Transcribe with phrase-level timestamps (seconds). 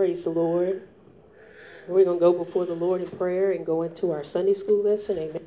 [0.00, 0.88] Praise the Lord.
[1.86, 4.82] We're going to go before the Lord in prayer and go into our Sunday school
[4.82, 5.18] lesson.
[5.18, 5.46] Amen.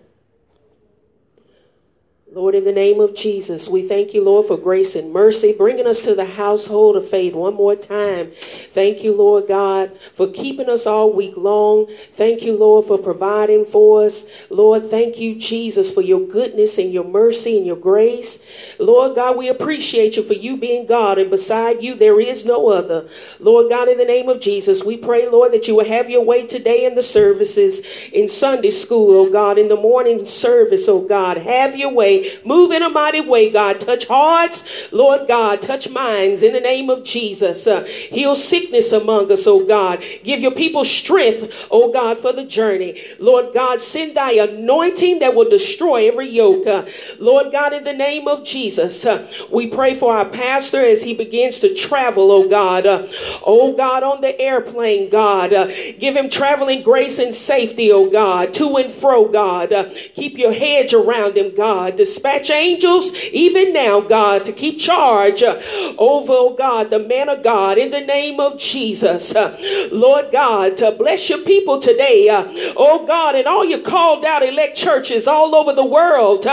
[2.34, 5.86] Lord, in the name of Jesus, we thank you, Lord, for grace and mercy, bringing
[5.86, 8.32] us to the household of faith one more time.
[8.72, 11.94] Thank you, Lord God, for keeping us all week long.
[12.14, 14.32] Thank you, Lord, for providing for us.
[14.50, 18.44] Lord, thank you, Jesus, for your goodness and your mercy and your grace.
[18.80, 22.68] Lord God, we appreciate you for you being God, and beside you, there is no
[22.70, 23.08] other.
[23.40, 26.26] Lord God, in the name of Jesus, we pray, Lord, that you will have your
[26.26, 31.08] way today in the services, in Sunday school, oh God, in the morning service, oh
[31.08, 31.38] God.
[31.38, 33.80] Have your way Move in a mighty way, God.
[33.80, 35.62] Touch hearts, Lord God.
[35.62, 37.68] Touch minds in the name of Jesus.
[37.68, 40.04] Uh, heal sickness among us, oh God.
[40.24, 43.02] Give your people strength, oh God, for the journey.
[43.20, 46.68] Lord God, send thy anointing that will destroy every yoke.
[46.68, 46.86] Uh,
[47.20, 51.14] Lord God, in the name of Jesus, uh, we pray for our pastor as he
[51.14, 52.86] begins to travel, oh God.
[52.86, 53.08] Uh,
[53.46, 55.54] oh God, on the airplane, God.
[55.54, 55.68] Uh,
[56.00, 59.74] give him traveling grace and safety, oh God, to and fro, God.
[59.74, 61.98] Uh, keep your hedge around him, God.
[62.14, 65.60] Dispatch angels even now, God, to keep charge uh,
[65.98, 69.36] over, oh God, the man of God in the name of Jesus.
[69.36, 69.58] Uh,
[69.92, 72.30] Lord God, to bless your people today.
[72.30, 72.46] Uh,
[72.78, 76.46] oh God, and all your called out elect churches all over the world.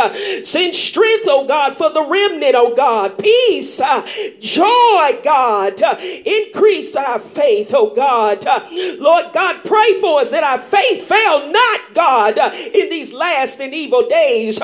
[0.46, 3.18] Send strength, oh God, for the remnant, oh God.
[3.18, 3.82] Peace,
[4.40, 5.78] joy, God.
[6.00, 8.42] Increase our faith, oh God.
[8.98, 13.74] Lord God, pray for us that our faith fail not, God, in these last and
[13.74, 14.58] evil days.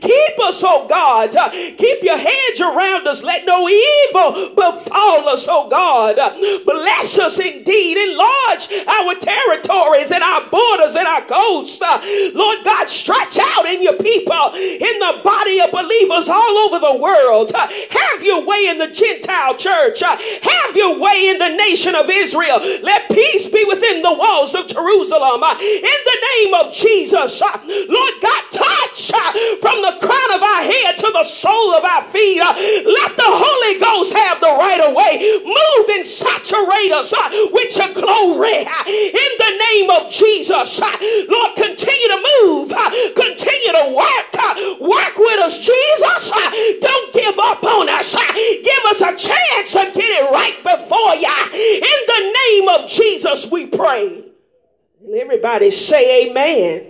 [0.00, 1.30] Keep us, oh God.
[1.52, 3.22] Keep your hedge around us.
[3.22, 6.16] Let no evil befall us, oh God.
[6.64, 7.96] Bless us indeed.
[7.96, 11.80] Enlarge our territories and our borders and our coasts.
[12.34, 15.49] Lord God, stretch out in your people, in the body
[15.82, 17.52] believers all over the world.
[17.54, 20.02] Uh, have your way in the Gentile church.
[20.02, 22.58] Uh, have your way in the nation of Israel.
[22.82, 25.42] Let peace be within the walls of Jerusalem.
[25.42, 29.10] Uh, in the name of Jesus, Lord God, touch
[29.60, 32.38] from the crown of our head to the sole of our feet.
[32.40, 35.18] Let the Holy Ghost have the right of way.
[35.44, 37.12] Move and saturate us
[37.52, 38.66] with your glory.
[38.66, 42.72] In the name of Jesus, Lord, continue to move.
[43.14, 44.26] Continue to work.
[44.80, 46.30] Work with us, Jesus.
[46.80, 48.14] Don't give up on us.
[48.14, 51.28] Give us a chance to get it right before you.
[51.54, 54.24] In the name of Jesus, we pray.
[55.04, 56.86] And everybody say amen.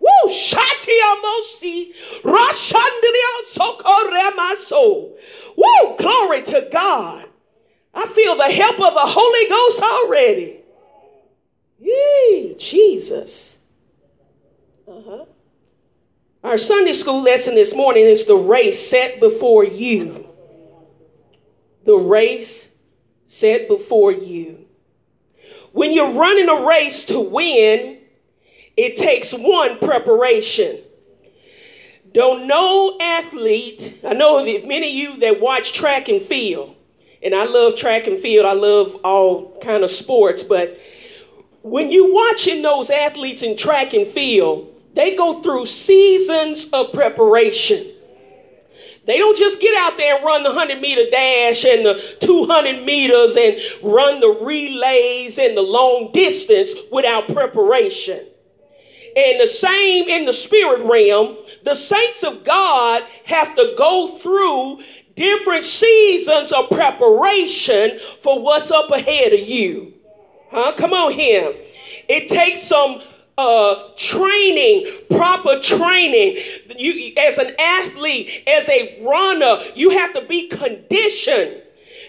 [0.00, 0.28] Woo!
[0.28, 1.94] Shatiamosi.
[2.22, 5.12] Rashandiliansokoremaso.
[5.56, 5.96] Woo!
[5.98, 7.26] Glory to God.
[7.94, 10.60] I feel the help of the Holy Ghost already.
[11.78, 13.62] Yee, Jesus.
[14.86, 15.24] Uh-huh.
[16.44, 20.28] Our Sunday school lesson this morning is the race set before you.
[21.86, 22.70] The race
[23.26, 24.66] set before you.
[25.72, 27.96] When you're running a race to win,
[28.76, 30.80] it takes one preparation.
[32.12, 36.76] Don't no athlete, I know if many of you that watch track and field,
[37.22, 40.78] and I love track and field, I love all kind of sports, but
[41.62, 47.94] when you're watching those athletes in track and field, they go through seasons of preparation.
[49.06, 52.84] They don't just get out there and run the 100 meter dash and the 200
[52.84, 58.26] meters and run the relays and the long distance without preparation.
[59.16, 64.82] And the same in the spirit realm, the saints of God have to go through
[65.16, 69.94] different seasons of preparation for what's up ahead of you.
[70.50, 70.72] Huh?
[70.76, 71.54] Come on here.
[72.08, 73.02] It takes some
[73.36, 76.42] uh, training, proper training.
[76.76, 81.62] You, as an athlete, as a runner, you have to be conditioned.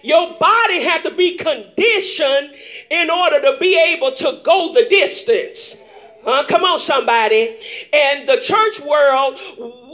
[0.03, 2.51] Your body has to be conditioned
[2.91, 5.81] in order to be able to go the distance.
[6.25, 7.57] Uh, come on, somebody.
[7.91, 9.39] And the church world,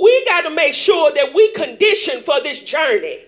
[0.01, 3.19] we got to make sure that we condition for this journey.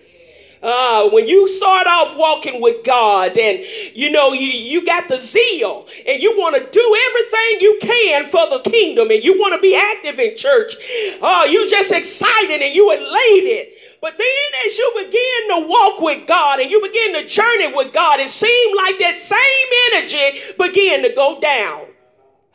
[0.64, 3.62] Uh, when you start off walking with God and
[3.92, 8.26] you know you, you got the zeal and you want to do everything you can
[8.26, 10.74] for the kingdom and you want to be active in church,
[11.20, 13.74] uh, you just excited and you elated.
[14.00, 17.92] But then as you begin to walk with God and you begin to journey with
[17.92, 21.93] God, it seemed like that same energy began to go down.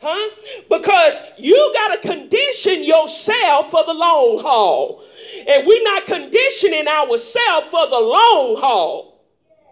[0.00, 0.30] Huh?
[0.70, 5.04] Because you got to condition yourself for the long haul.
[5.46, 9.10] And we're not conditioning ourselves for the long haul.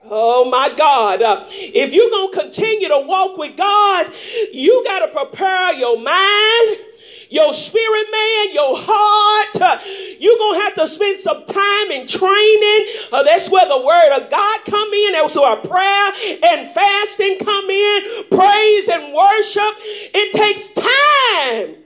[0.05, 1.23] Oh my God.
[1.23, 4.13] Uh, if you're going to continue to walk with God,
[4.53, 6.79] you got to prepare your mind,
[7.31, 9.83] your spirit man, your heart.
[10.19, 12.87] You're going to have to spend some time in training.
[13.13, 15.13] Uh, that's where the word of God come in.
[15.13, 16.13] That's where prayer
[16.45, 18.03] and fasting come in.
[18.31, 19.75] Praise and worship.
[20.15, 21.85] It takes time.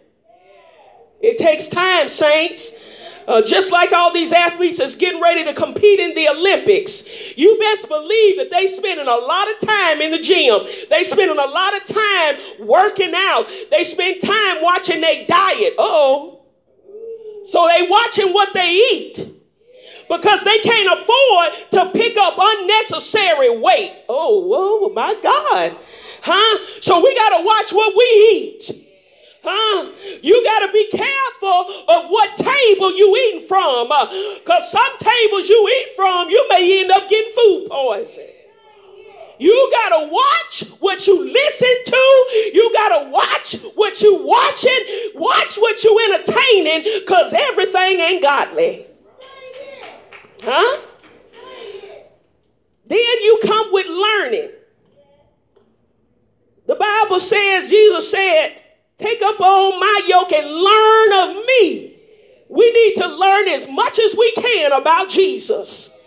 [1.20, 2.91] It takes time, saints.
[3.28, 7.56] Uh, just like all these athletes is getting ready to compete in the Olympics, you
[7.58, 10.60] best believe that they spending a lot of time in the gym.
[10.90, 13.46] They spending a lot of time working out.
[13.70, 15.74] They spend time watching their diet.
[15.78, 16.42] Oh,
[17.46, 19.18] so they watching what they eat
[20.08, 23.92] because they can't afford to pick up unnecessary weight.
[24.08, 25.76] Oh, whoa, my God.
[26.22, 26.66] Huh?
[26.80, 28.88] So we got to watch what we eat.
[29.42, 29.90] Huh?
[30.22, 31.31] You got to be careful
[33.02, 33.88] you eating from.
[33.88, 38.28] Because uh, some tables you eat from, you may end up getting food poison.
[39.38, 42.50] You got to watch what you listen to.
[42.54, 45.10] You got to watch what you watching.
[45.16, 48.86] Watch what you entertaining because everything ain't godly.
[50.42, 50.82] Huh?
[52.86, 54.50] Then you come with learning.
[56.66, 58.62] The Bible says, Jesus said,
[58.98, 61.91] Take up on my yoke and learn of me.
[62.52, 65.98] We need to learn as much as we can about Jesus.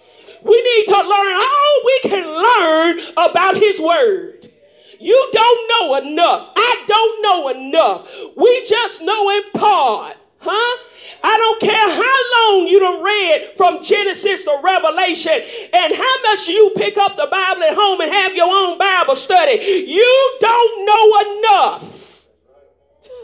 [0.43, 4.51] We need to learn all we can learn about his word.
[4.99, 6.51] You don't know enough.
[6.55, 8.11] I don't know enough.
[8.37, 10.17] We just know in part.
[10.37, 10.83] Huh?
[11.23, 15.41] I don't care how long you done read from Genesis to Revelation
[15.73, 19.15] and how much you pick up the Bible at home and have your own Bible
[19.15, 19.59] study.
[19.87, 22.04] You don't know enough.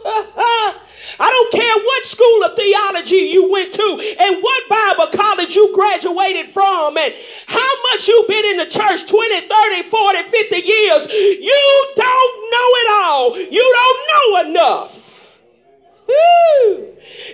[1.20, 5.74] I don't care what school of theology you went to and what Bible college you
[5.74, 7.14] graduated from and
[7.48, 11.08] how much you've been in the church 20, 30, 40, 50 years.
[11.12, 13.38] You don't know it all.
[13.38, 15.42] You don't know enough.
[16.08, 16.88] Woo.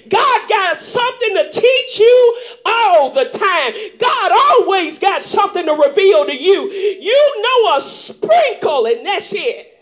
[0.10, 3.74] God got something to teach you all the time.
[4.00, 6.70] God always got something to reveal to you.
[6.72, 9.77] You know a sprinkle, and that's it.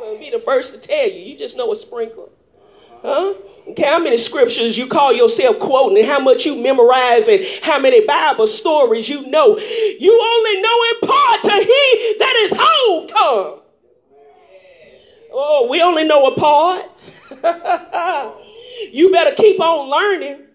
[0.00, 1.18] I'll be the first to tell you.
[1.18, 2.30] You just know a sprinkle.
[3.02, 3.34] Huh?
[3.68, 7.78] Okay, how many scriptures you call yourself quoting and how much you memorize and how
[7.78, 9.58] many Bible stories you know.
[9.58, 13.60] You only know in part to he that is whole come.
[15.30, 16.86] Oh, we only know a part.
[18.92, 20.46] you better keep on learning.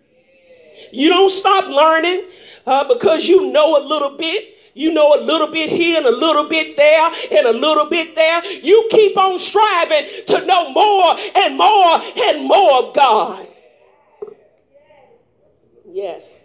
[0.92, 2.25] You don't stop learning
[2.66, 4.56] uh, because you know a little bit.
[4.74, 8.16] You know a little bit here and a little bit there and a little bit
[8.16, 8.44] there.
[8.46, 13.48] You keep on striving to know more and more and more of God.
[15.92, 16.40] Yes.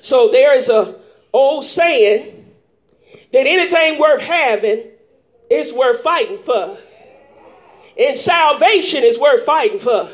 [0.00, 0.98] So there is a
[1.32, 2.46] old saying
[3.32, 4.84] that anything worth having
[5.50, 6.78] is worth fighting for.
[7.98, 10.10] And salvation is worth fighting for.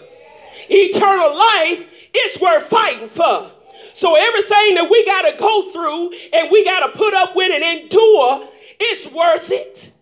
[0.68, 3.50] Eternal life is worth fighting for.
[3.94, 7.52] So everything that we got to go through and we got to put up with
[7.52, 8.48] and endure,
[8.80, 9.92] it's worth it.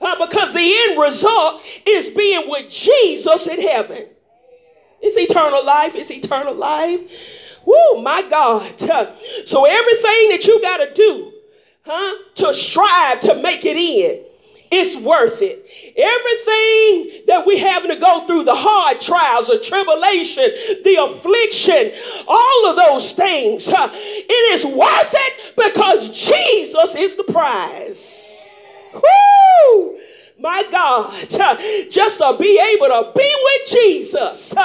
[0.00, 4.06] Uh, because the end result is being with Jesus in heaven.
[5.02, 5.94] It's eternal life.
[5.94, 7.00] It's eternal life.
[7.64, 8.74] Woo, my God.
[9.46, 11.32] So everything that you got to do,
[11.84, 14.24] huh, to strive to make it in,
[14.70, 15.66] it's worth it.
[15.96, 20.44] Everything that we having to go through, the hard trials, the tribulation,
[20.84, 21.92] the affliction,
[22.28, 28.56] all of those things, it is worth it because Jesus is the prize.
[28.94, 29.99] Woo!
[30.40, 31.12] My God,
[31.90, 34.54] just to be able to be with Jesus.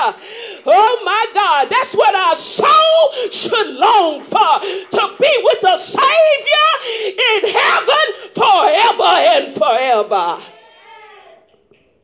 [0.67, 6.67] Oh my God, that's what our soul should long for to be with the Savior
[7.05, 10.43] in heaven forever and forever.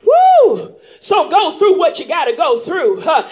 [0.04, 0.76] Woo!
[1.00, 3.02] So go through what you got to go through.
[3.02, 3.28] Huh?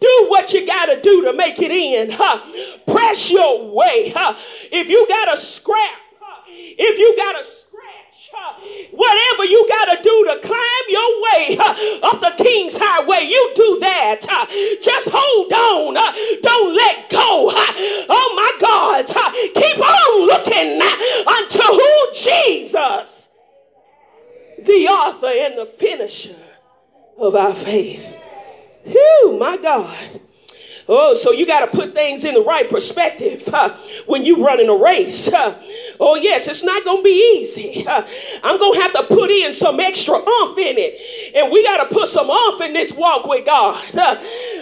[0.00, 2.10] Do what you got to do to make it in.
[2.10, 2.42] Huh?
[2.86, 4.12] Press your way.
[4.14, 4.34] Huh?
[4.70, 5.98] If you got to scrap,
[6.48, 7.63] if you got to
[8.92, 13.52] Whatever you got to do to climb your way uh, up the King's Highway, you
[13.54, 14.26] do that.
[14.28, 14.46] Uh,
[14.82, 15.96] just hold on.
[15.96, 17.50] Uh, don't let go.
[18.08, 19.06] Oh my God.
[19.06, 20.80] Keep on looking
[21.26, 23.28] unto who Jesus,
[24.58, 26.36] the author and the finisher
[27.18, 28.16] of our faith.
[28.84, 30.20] Whew, my God.
[30.86, 33.74] Oh, so you got to put things in the right perspective huh,
[34.06, 35.30] when you running a race.
[35.32, 35.54] Huh.
[35.98, 37.84] Oh, yes, it's not going to be easy.
[37.84, 38.04] Huh.
[38.42, 41.34] I'm going to have to put in some extra umph in it.
[41.34, 43.82] And we got to put some umph in this walk with God.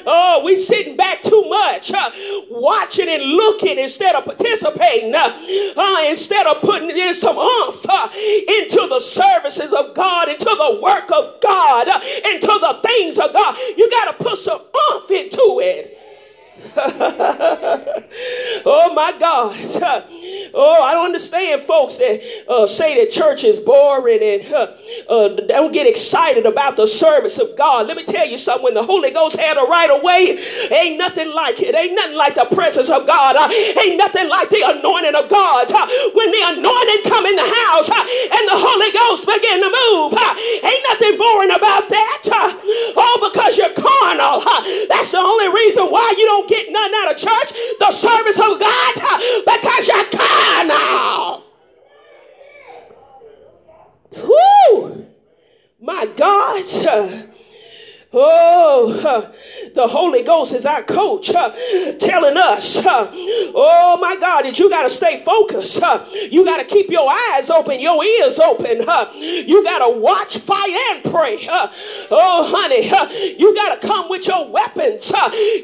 [0.05, 1.93] Oh, we sitting back too much,
[2.51, 8.99] watching and looking instead of participating, uh, instead of putting in some umph into the
[8.99, 11.87] services of God, into the work of God,
[12.27, 13.57] into the things of God.
[13.77, 14.61] You got to put some
[14.91, 15.99] umph into it.
[18.67, 20.09] oh my God.
[20.55, 24.73] Oh, I don't understand folks that uh, say that church is boring and uh,
[25.09, 27.87] uh, don't get excited about the service of God.
[27.87, 28.63] Let me tell you something.
[28.63, 30.39] When the Holy Ghost had a right away,
[30.71, 31.75] ain't nothing like it.
[31.75, 33.35] Ain't nothing like the presence of God.
[33.35, 33.49] Uh,
[33.83, 35.67] ain't nothing like the anointing of God.
[35.73, 38.05] Uh, when the anointing come in the house uh,
[38.37, 42.23] and the Holy Ghost begin to move, ain't nothing boring about that.
[42.97, 44.45] oh, because you're carnal.
[44.89, 47.51] that's the only reason why you don't get nothing out of church,
[47.81, 48.93] the service of God,
[49.43, 51.43] because you're carnal.
[54.17, 55.07] Whoo!
[55.81, 57.32] My God.
[58.15, 59.33] Oh,
[59.75, 64.91] the Holy Ghost is our coach, telling us, oh my God, that you got to
[64.91, 65.83] stay focused.
[66.31, 68.81] You got to keep your eyes open, your ears open.
[69.17, 71.49] You got to watch, fire, and pray.
[72.11, 75.11] Oh, honey, you got to come with your weapons.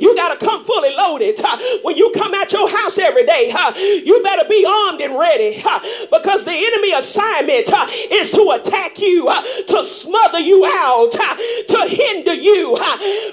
[0.00, 1.40] You got to come fully loaded.
[1.82, 3.52] When you come at your house every day,
[4.04, 5.62] you better be armed and ready
[6.10, 7.68] because the enemy assignment
[8.10, 9.30] is to attack you,
[9.66, 12.76] to smother you out, to hinder you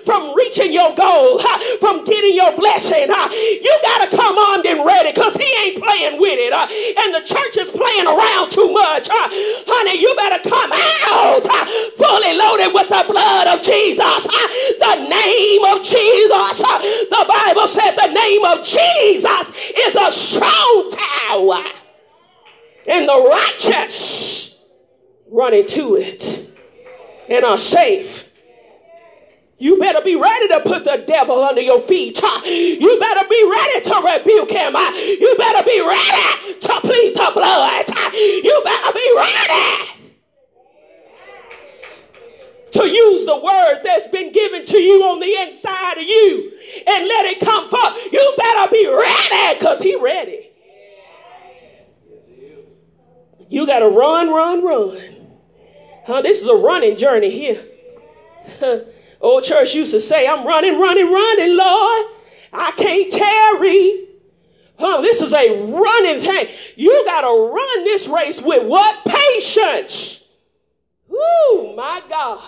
[0.04, 1.40] from reaching your goal,
[1.80, 3.08] from getting your blessing.
[3.08, 6.54] You got to come armed and ready because he ain't playing with it.
[6.54, 9.08] And the church is playing around too much.
[9.12, 11.46] Honey, you better come out
[11.98, 14.28] fully loaded with the blood of Jesus.
[14.80, 16.58] The name of Jesus.
[17.10, 21.64] The Bible said the name of Jesus is a strong tower.
[22.88, 24.64] And the righteous
[25.28, 26.50] run into it
[27.30, 28.25] and are safe.
[29.58, 32.22] You better be ready to put the devil under your feet.
[32.46, 34.76] You better be ready to rebuke him.
[34.76, 37.88] You better be ready to plead the blood.
[38.14, 40.06] You better be ready
[42.74, 46.52] to use the word that's been given to you on the inside of you
[46.86, 48.12] and let it come forth.
[48.12, 50.50] You better be ready because he ready.
[53.48, 55.00] You got to run, run, run.
[56.06, 58.92] Huh, this is a running journey here.
[59.22, 62.06] Old church used to say, I'm running, running, running, Lord.
[62.52, 64.08] I can't tarry.
[64.78, 66.48] Oh, this is a running thing.
[66.76, 69.06] You got to run this race with what?
[69.06, 70.34] Patience.
[71.08, 72.44] Woo, my God.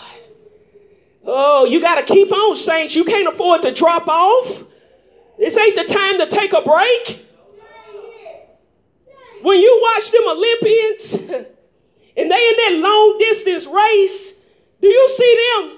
[1.25, 2.95] Oh, you got to keep on, saints.
[2.95, 4.63] You can't afford to drop off.
[5.37, 7.25] This ain't the time to take a break.
[9.41, 11.13] When you watch them Olympians
[12.17, 14.41] and they in that long distance race,
[14.81, 15.76] do you see them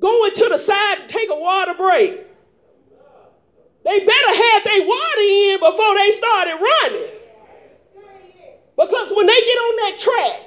[0.00, 2.20] going to the side to take a water break.
[3.84, 7.10] They better have their water in before they started running.
[8.76, 10.40] Because when they get on that track,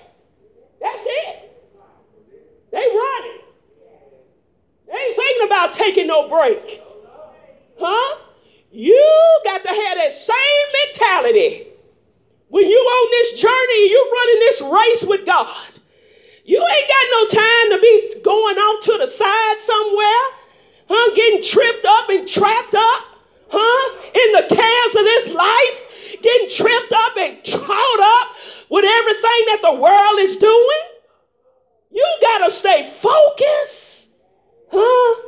[0.82, 1.48] that's it.
[2.72, 3.42] They running.
[4.88, 6.82] They ain't thinking about taking no break.
[7.80, 8.18] Huh?
[8.72, 10.36] You got to have that same
[10.86, 11.68] mentality.
[12.50, 15.68] When you on this journey, you running this race with God.
[16.48, 20.24] You ain't got no time to be going off to the side somewhere,
[20.88, 21.13] huh?
[21.13, 23.04] Getting tripped up and trapped up,
[23.50, 23.98] huh?
[24.16, 28.27] In the cares of this life, getting tripped up and caught up
[28.70, 30.84] with everything that the world is doing.
[31.92, 34.12] You got to stay focused,
[34.72, 35.27] huh?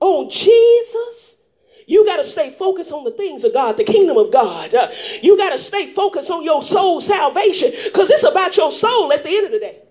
[0.00, 1.42] On Jesus.
[1.86, 4.74] You got to stay focused on the things of God, the kingdom of God.
[4.74, 4.90] Uh,
[5.22, 9.22] you got to stay focused on your soul salvation because it's about your soul at
[9.22, 9.83] the end of the day.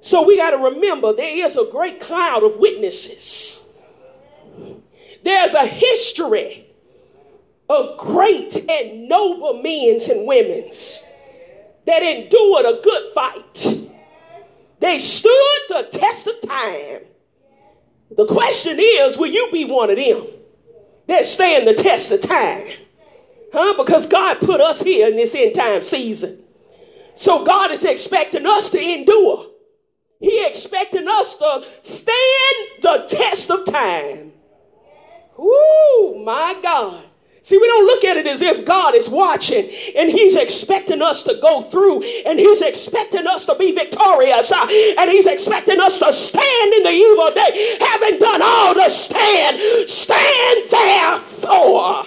[0.00, 3.74] So we got to remember there is a great cloud of witnesses.
[5.22, 6.66] There's a history
[7.68, 10.70] of great and noble men and women
[11.86, 13.88] that endured a good fight.
[14.80, 17.02] They stood the test of time.
[18.16, 20.26] The question is, will you be one of them
[21.06, 22.66] that stand the test of time?
[23.52, 23.74] Huh?
[23.76, 26.42] Because God put us here in this end time season.
[27.14, 29.49] So God is expecting us to endure.
[30.20, 34.32] He expecting us to stand the test of time.
[35.38, 37.06] Ooh, my God.
[37.42, 41.22] See, we don't look at it as if God is watching and He's expecting us
[41.22, 44.66] to go through and He's expecting us to be victorious uh,
[44.98, 49.58] and He's expecting us to stand in the evil day, having done all to stand.
[49.88, 52.04] Stand therefore.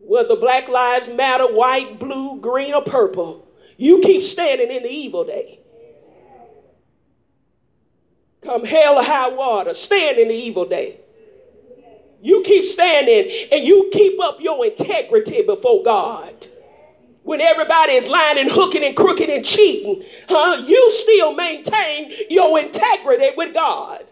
[0.00, 3.46] Whether Black Lives Matter, white, blue, green, or purple,
[3.80, 5.58] you keep standing in the evil day.
[8.42, 11.00] Come hell or high water, stand in the evil day.
[12.20, 16.46] You keep standing and you keep up your integrity before God.
[17.22, 20.62] When everybody is lying and hooking and crooked and cheating, huh?
[20.66, 24.04] You still maintain your integrity with God.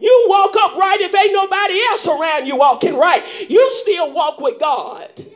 [0.00, 3.22] You walk up right if ain't nobody else around you walking right.
[3.48, 5.31] You still walk with God.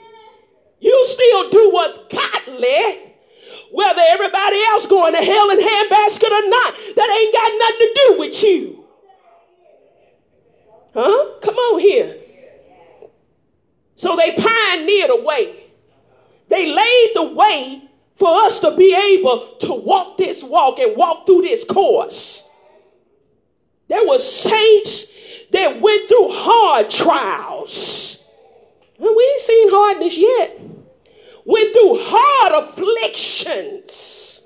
[0.80, 3.14] You still do what's godly.
[3.72, 7.92] Whether everybody else going to hell in handbasket or not, that ain't got nothing to
[7.94, 8.84] do with you.
[10.94, 11.40] Huh?
[11.42, 12.16] Come on here.
[13.96, 15.64] So they pioneered a way.
[16.48, 17.82] They laid the way
[18.16, 22.48] for us to be able to walk this walk and walk through this course.
[23.88, 25.12] There were saints
[25.52, 28.25] that went through hard trials.
[28.98, 30.60] We ain't seen hardness yet.
[31.44, 34.36] Went through hard afflictions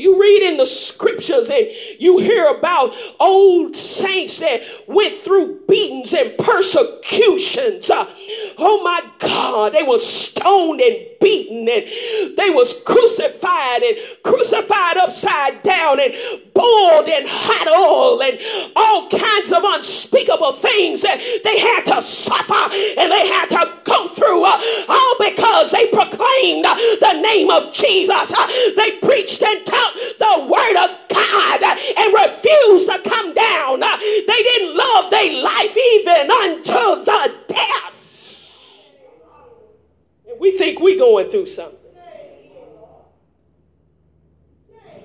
[0.00, 1.68] you read in the scriptures and
[1.98, 7.90] you hear about old saints that went through beatings and persecutions.
[7.90, 8.12] Uh,
[8.58, 15.62] oh my God, they were stoned and beaten and they was crucified and crucified upside
[15.62, 16.14] down and
[16.54, 18.38] boiled in hot oil and
[18.74, 24.08] all kinds of unspeakable things that they had to suffer and they had to go
[24.08, 28.32] through uh, all because they proclaimed uh, the name of Jesus.
[28.32, 33.80] Uh, they preached and taught the word of God and refused to come down.
[33.80, 37.99] They didn't love their life even unto the death
[40.40, 41.78] we think we going through something.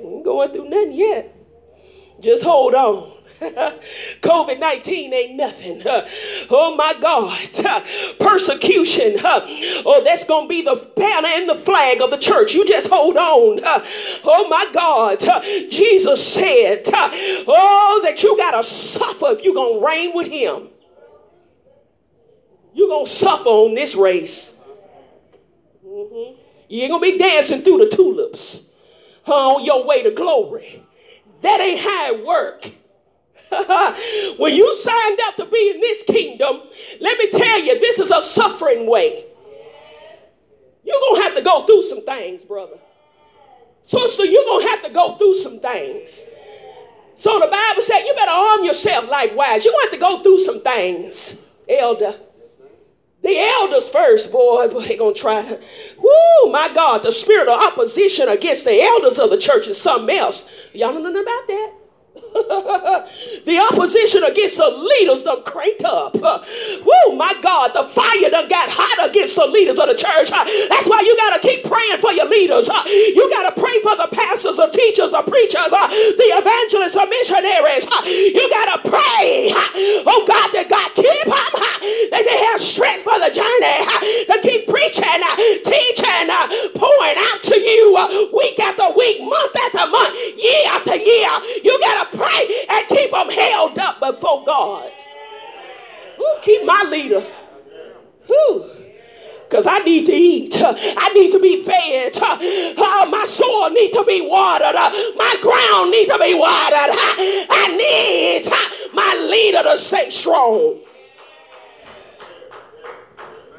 [0.01, 1.35] We going through nothing yet.
[2.21, 3.11] Just hold on.
[3.41, 5.81] COVID 19 ain't nothing.
[6.49, 7.37] oh my God.
[8.19, 9.17] persecution.
[9.25, 12.53] oh, that's going to be the banner and the flag of the church.
[12.53, 13.59] You just hold on.
[14.23, 15.19] oh my God.
[15.69, 20.69] Jesus said, oh, that you got to suffer if you're going to reign with him.
[22.73, 24.61] You're going to suffer on this race.
[26.05, 26.41] Mm-hmm.
[26.69, 28.73] You ain't gonna be dancing through the tulips
[29.25, 30.83] on your way to glory.
[31.41, 32.71] That ain't how it work.
[34.39, 36.61] when you signed up to be in this kingdom,
[36.99, 39.25] let me tell you, this is a suffering way.
[40.83, 42.77] You're gonna have to go through some things, brother.
[43.83, 46.29] Sister, you're gonna have to go through some things.
[47.15, 49.63] So the Bible said you better arm yourself likewise.
[49.63, 52.15] You're gonna have to go through some things, elder.
[53.25, 55.59] The elders first, boy, boy, they gonna try to.
[55.97, 60.15] Woo, my God, the spirit of opposition against the elders of the church is something
[60.15, 60.69] else.
[60.73, 61.73] Y'all don't know nothing about that.
[63.47, 66.11] the opposition against the leaders done cranked up.
[66.19, 70.27] Woo, my God, the fire done got hot against the leaders of the church.
[70.35, 72.67] That's why you got to keep praying for your leaders.
[72.67, 77.87] You got to pray for the pastors, the teachers, the preachers, the evangelists, the missionaries.
[78.03, 79.55] You got to pray,
[80.03, 81.55] oh God, that God keep them,
[82.11, 83.79] that they have strength for the journey,
[84.27, 85.23] to keep preaching,
[85.63, 86.27] teaching,
[86.75, 87.95] pouring out to you
[88.35, 91.31] week after week, month after month, year after year.
[91.63, 94.91] You got to pray and keep them held up before God.
[96.19, 97.23] Ooh, keep my leader.
[98.27, 98.69] Who?
[99.47, 100.55] Because I need to eat.
[100.57, 102.13] I need to be fed.
[102.21, 104.73] Oh, my soul needs to be watered.
[104.73, 106.95] My ground needs to be watered.
[107.49, 108.47] I need
[108.93, 110.79] my leader to stay strong.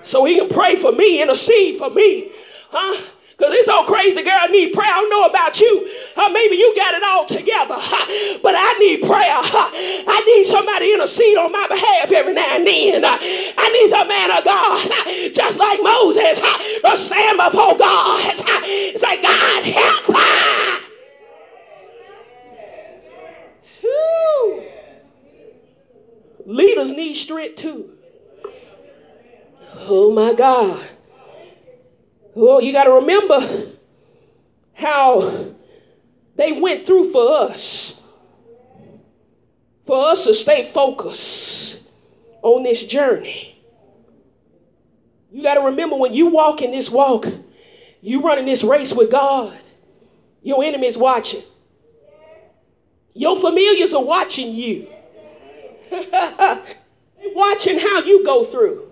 [0.02, 2.32] So he can pray for me, intercede for me.
[2.70, 3.02] Huh?
[3.36, 4.90] Because this old crazy girl need prayer.
[4.90, 5.90] I don't know about you.
[6.16, 7.76] Uh, maybe you got it all together.
[8.42, 9.40] but I need prayer.
[10.08, 13.04] I need somebody intercede on my behalf every now and then.
[13.04, 18.38] I need the man of God, just like Moses, to stand before God.
[18.96, 20.82] Say, God, help her.
[26.46, 27.90] Leaders need strength too.
[29.88, 30.95] Oh my God.
[32.36, 33.40] Well, you got to remember
[34.74, 35.46] how
[36.36, 38.06] they went through for us.
[39.86, 41.88] For us to stay focused
[42.42, 43.58] on this journey.
[45.32, 47.24] You got to remember when you walk in this walk,
[48.02, 49.56] you running this race with God.
[50.42, 51.42] Your enemy's watching.
[53.14, 54.88] Your familiars are watching you.
[55.90, 56.60] they
[57.34, 58.85] watching how you go through.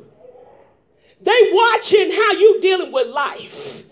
[1.25, 3.85] They watching how you dealing with life.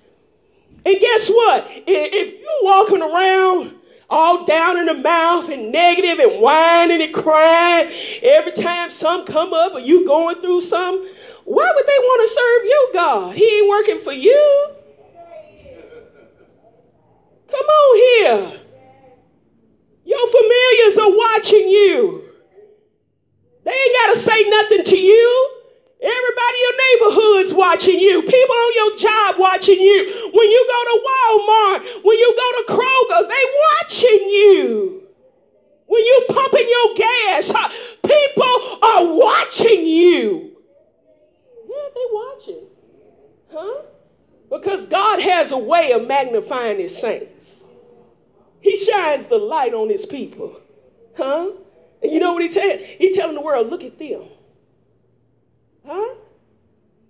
[0.84, 1.66] And guess what?
[1.86, 3.78] If you walking around
[4.10, 7.90] all down in the mouth and negative and whining and crying
[8.22, 11.02] every time some come up or you going through some,
[11.44, 13.34] why would they want to serve you, God?
[13.34, 14.66] He ain't working for you.
[17.50, 18.60] Come on here.
[20.04, 22.24] Your familiars are watching you.
[23.64, 25.61] They ain't got to say nothing to you.
[26.02, 28.22] Everybody in your neighborhood's watching you.
[28.22, 30.30] People on your job watching you.
[30.34, 35.02] When you go to Walmart, when you go to Kroger's, they watching you.
[35.86, 37.52] When you pumping your gas,
[38.02, 40.56] people are watching you.
[41.68, 42.66] Yeah, they watching.
[43.52, 43.82] Huh?
[44.50, 47.68] Because God has a way of magnifying his saints.
[48.60, 50.60] He shines the light on his people.
[51.16, 51.50] Huh?
[52.02, 52.76] And you know what he tell?
[52.78, 54.22] He telling the world, look at them.
[55.86, 56.14] Huh?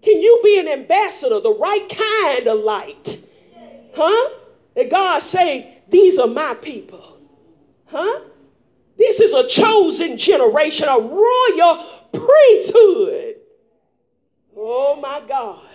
[0.02, 3.28] Can you be an ambassador, the right kind of light?
[3.94, 4.30] Huh?
[4.74, 7.18] That God say, these are my people.
[7.87, 8.22] Huh?
[8.96, 13.37] This is a chosen generation, a royal priesthood.
[14.56, 15.66] Oh my God.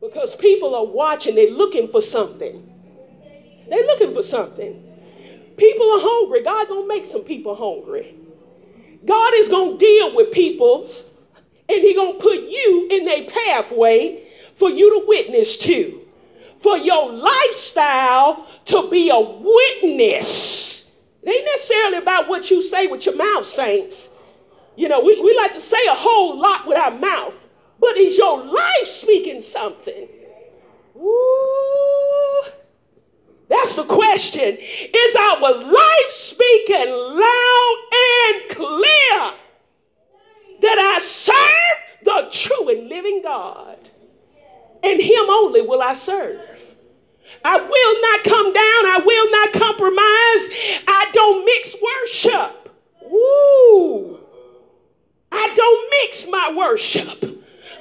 [0.00, 2.66] Because people are watching, they're looking for something.
[3.68, 4.86] They're looking for something.
[5.56, 6.42] People are hungry.
[6.42, 8.16] God gonna make some people hungry.
[9.04, 11.14] God is gonna deal with people's
[11.70, 16.00] and he gonna put you in a pathway for you to witness to.
[16.58, 21.00] For your lifestyle to be a witness.
[21.22, 24.16] It ain't necessarily about what you say with your mouth saints.
[24.76, 27.34] You know we, we like to say a whole lot with our mouth.
[27.78, 30.08] But is your life speaking something?
[30.96, 32.42] Ooh,
[33.48, 34.58] that's the question.
[34.58, 39.39] Is our life speaking loud and clear
[40.60, 43.78] that I serve the true and living God.
[44.82, 46.40] And Him only will I serve.
[47.44, 48.86] I will not come down.
[48.86, 50.82] I will not compromise.
[50.88, 52.76] I don't mix worship.
[53.02, 54.20] Woo.
[55.32, 57.22] I don't mix my worship.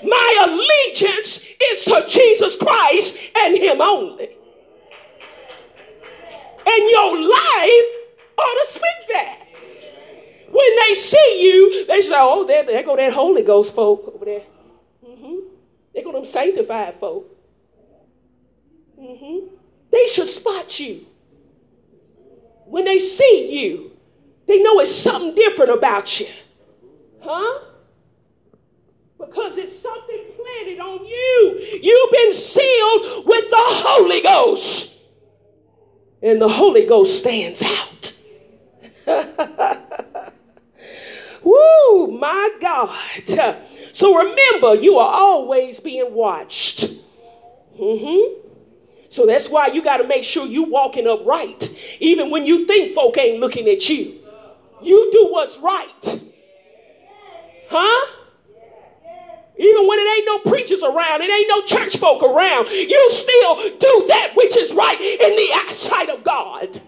[0.04, 4.30] My allegiance is to Jesus Christ and Him only.
[6.66, 7.90] And your life
[8.38, 9.49] ought to speak that.
[10.52, 14.26] When they see you, they say, oh, there, there go that Holy Ghost folk over
[14.26, 14.44] there.
[15.06, 15.36] Mm-hmm.
[15.94, 17.36] There go them sanctified folk.
[19.00, 19.56] Mm-hmm.
[19.92, 21.06] They should spot you.
[22.66, 23.92] When they see you,
[24.48, 26.28] they know it's something different about you.
[27.22, 27.66] Huh?
[29.20, 31.80] Because it's something planted on you.
[31.82, 35.04] You've been sealed with the Holy Ghost.
[36.22, 38.16] And the Holy Ghost stands out.
[41.50, 43.66] Woo, my God.
[43.92, 46.86] So remember, you are always being watched.
[47.80, 48.42] Mm-hmm.
[49.10, 52.94] So that's why you got to make sure you walking upright, even when you think
[52.94, 54.20] folk ain't looking at you.
[54.84, 56.22] You do what's right.
[57.70, 58.08] Huh?
[59.58, 63.56] Even when it ain't no preachers around, it ain't no church folk around, you still
[63.56, 66.80] do that which is right in the eyesight of God.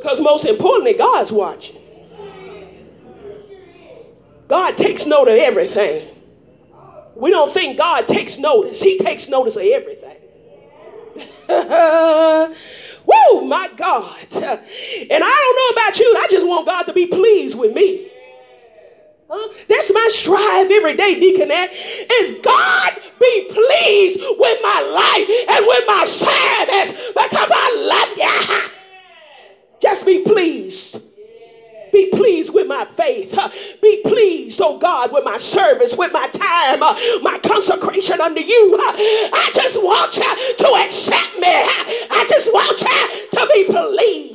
[0.00, 1.76] Because most importantly, God's watching.
[4.48, 6.08] God takes note of everything.
[7.14, 10.16] We don't think God takes notice, He takes notice of everything.
[13.08, 14.26] Woo, my God.
[14.32, 18.10] And I don't know about you, I just want God to be pleased with me.
[19.28, 19.52] Huh?
[19.68, 21.70] That's my strive every day, Deaconette.
[22.20, 28.67] Is God be pleased with my life and with my service because I love you.
[29.80, 31.02] Just be pleased.
[31.92, 33.38] Be pleased with my faith.
[33.80, 38.76] Be pleased, oh God, with my service, with my time, my consecration unto you.
[38.78, 41.48] I just want you to accept me.
[41.48, 44.34] I just want you to be pleased.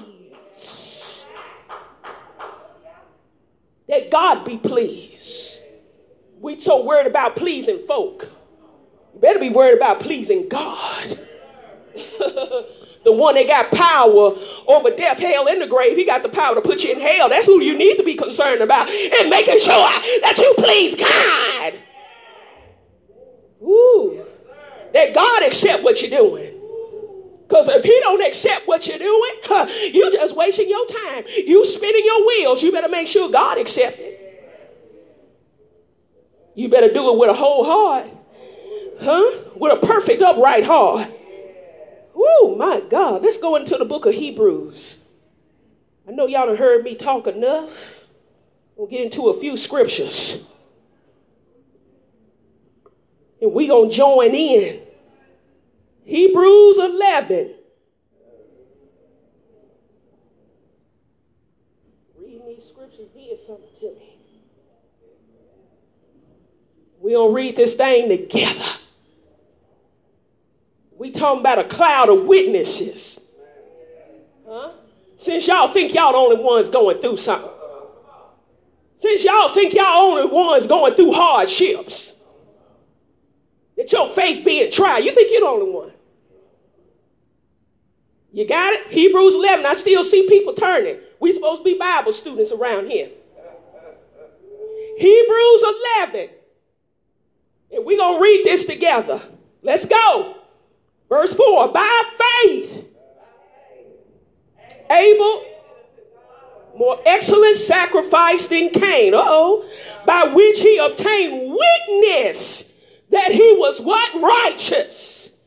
[3.87, 5.61] That God be pleased.
[6.39, 8.27] We so worried about pleasing folk.
[9.13, 11.19] You better be worried about pleasing God.
[13.03, 14.35] the one that got power
[14.67, 15.97] over death, hell, and the grave.
[15.97, 17.29] He got the power to put you in hell.
[17.29, 19.89] That's who you need to be concerned about and making sure
[20.21, 21.73] that you please God.
[23.61, 24.25] Ooh,
[24.93, 26.53] that God accept what you're doing.
[27.47, 31.25] Because if he don't accept what you're doing, huh, you just wasting your time.
[31.27, 32.63] You spinning your wheels.
[32.63, 34.13] You better make sure God accept it.
[36.55, 38.07] You better do it with a whole heart.
[39.01, 39.49] Huh?
[39.55, 41.07] With a perfect upright heart.
[42.25, 43.21] Oh my God.
[43.21, 45.03] Let's go into the book of Hebrews.
[46.07, 47.69] I know y'all done heard me talk enough.
[48.75, 50.51] We'll get into a few scriptures.
[53.41, 54.81] And we going to join in.
[56.05, 57.55] Hebrews 11.
[62.19, 64.17] Reading these scriptures did something to me.
[67.01, 68.72] We going to read this thing together.
[71.23, 73.31] Talking about a cloud of witnesses.
[74.45, 74.73] Huh?
[75.15, 77.49] Since y'all think y'all the only ones going through something.
[78.97, 82.25] Since y'all think y'all only ones going through hardships.
[83.77, 85.05] That your faith being tried.
[85.05, 85.93] You think you're the only one.
[88.33, 88.87] You got it?
[88.87, 89.65] Hebrews 11.
[89.65, 90.97] I still see people turning.
[91.21, 93.07] We supposed to be Bible students around here.
[94.97, 95.63] Hebrews
[96.01, 96.29] 11.
[97.71, 99.21] And we're going to read this together.
[99.61, 100.41] Let's go.
[101.13, 102.03] Verse 4 By
[102.41, 102.87] faith,
[104.89, 105.45] Abel,
[106.75, 109.63] more excellent sacrifice than Cain, oh,
[110.07, 114.19] by which he obtained witness that he was what?
[114.19, 115.39] Righteous.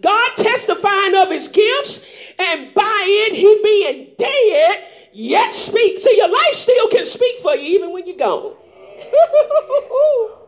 [0.00, 6.00] God testifying of his gifts, and by it he being dead, yet speak.
[6.00, 8.56] See, your life still can speak for you even when you're gone.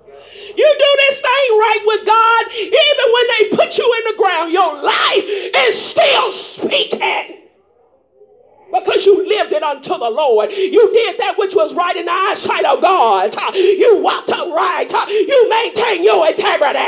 [0.57, 4.53] You do this thing right with God, even when they put you in the ground,
[4.53, 5.25] your life
[5.69, 7.41] is still speaking.
[8.73, 10.51] Because you lived it unto the Lord.
[10.51, 13.33] You did that which was right in the eyesight of God.
[13.55, 14.91] You walked upright.
[15.09, 16.81] You maintained your integrity.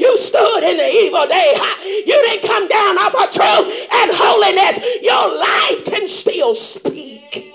[0.00, 1.54] You stood in the evil day.
[1.84, 4.78] You didn't come down off of truth and holiness.
[5.02, 7.52] Your life can still speak.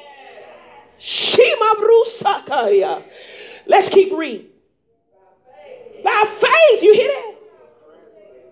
[3.65, 4.52] Let's keep reading.
[6.03, 7.35] By faith, you hear that?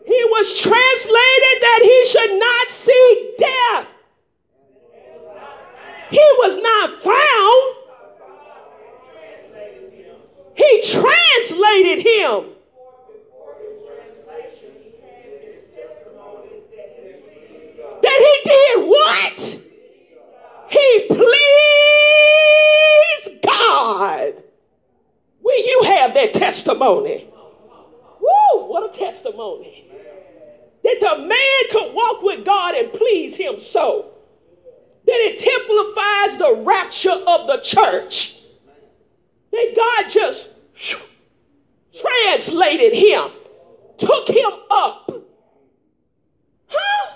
[0.06, 3.88] He was translated that he should not see death.
[6.10, 7.76] He was not found.
[10.56, 12.46] He translated him.
[18.02, 19.38] That he did what?
[20.70, 21.32] He pleased
[23.44, 24.34] God.
[25.44, 27.28] Will you have that testimony?
[29.02, 29.88] Testimony.
[30.84, 34.14] That the man could walk with God and please him so.
[35.06, 38.44] That it typifies the rapture of the church.
[39.52, 40.54] That God just
[42.00, 43.32] translated him,
[43.98, 45.12] took him up.
[46.68, 47.14] Huh?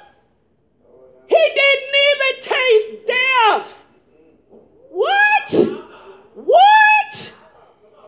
[1.27, 3.85] He didn't even taste death.
[4.89, 5.53] What?
[6.33, 7.33] What?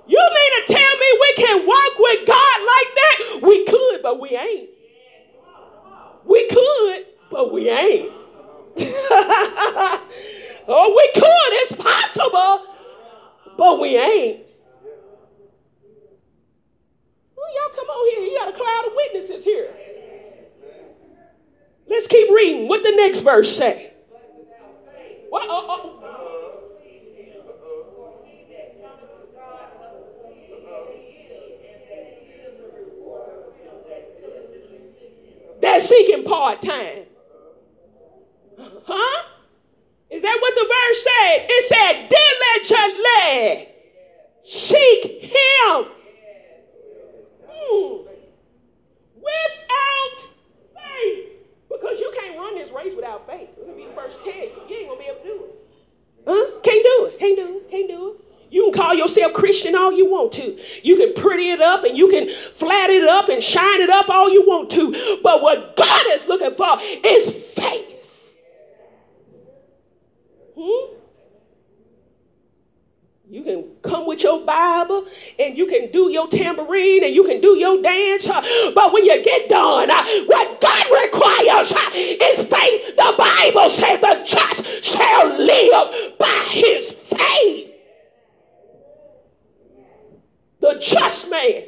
[0.08, 3.27] You mean to tell me we can walk with God like that?
[3.42, 4.70] We could, but we ain't.
[6.26, 8.12] We could, but we ain't.
[10.68, 12.68] oh, we could, it's possible,
[13.58, 14.42] but we ain't.
[17.36, 18.24] Well, y'all come on here.
[18.32, 19.74] You got a cloud of witnesses here.
[21.90, 22.68] Let's keep reading.
[22.68, 23.94] What the next verse say?
[25.30, 25.50] What?
[25.50, 26.07] Uh, uh,
[35.78, 37.04] That's seeking part time.
[38.58, 39.24] Huh?
[40.10, 41.46] Is that what the verse said?
[41.48, 42.10] It said,
[42.66, 43.70] diligently
[44.44, 45.86] seek him.
[47.48, 48.08] Hmm.
[49.22, 50.18] Without
[50.74, 51.30] faith.
[51.70, 53.50] Because you can't run this race without faith.
[53.60, 54.50] Let me be the first to tell you.
[54.68, 55.56] You ain't going to be able to do it.
[56.26, 56.60] Huh?
[56.64, 57.20] Can't do it.
[57.20, 57.70] Can't do it.
[57.70, 58.27] Can't do it.
[58.50, 60.58] You can call yourself Christian all you want to.
[60.84, 64.10] You can pretty it up and you can flat it up and shine it up
[64.10, 65.20] all you want to.
[65.22, 67.84] But what God is looking for is faith.
[70.58, 70.94] Hmm?
[73.30, 75.06] You can come with your Bible
[75.38, 78.26] and you can do your tambourine and you can do your dance.
[78.26, 82.96] But when you get done, what God requires is faith.
[82.96, 87.74] The Bible says the just shall live by his faith
[90.60, 91.64] the just man.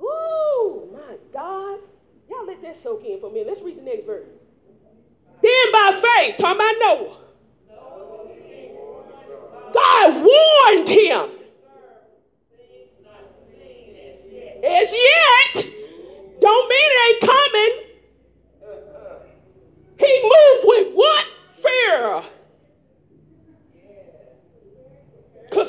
[0.00, 1.78] oh my God.
[2.30, 3.44] Y'all let that soak in for me.
[3.46, 4.26] Let's read the next verse.
[5.42, 7.18] Then by faith, talking about Noah.
[9.74, 11.30] God warned him.
[14.64, 15.66] As yet,
[16.40, 17.72] don't mean it ain't coming.
[19.98, 21.26] He moved with what?
[21.62, 22.22] Fear.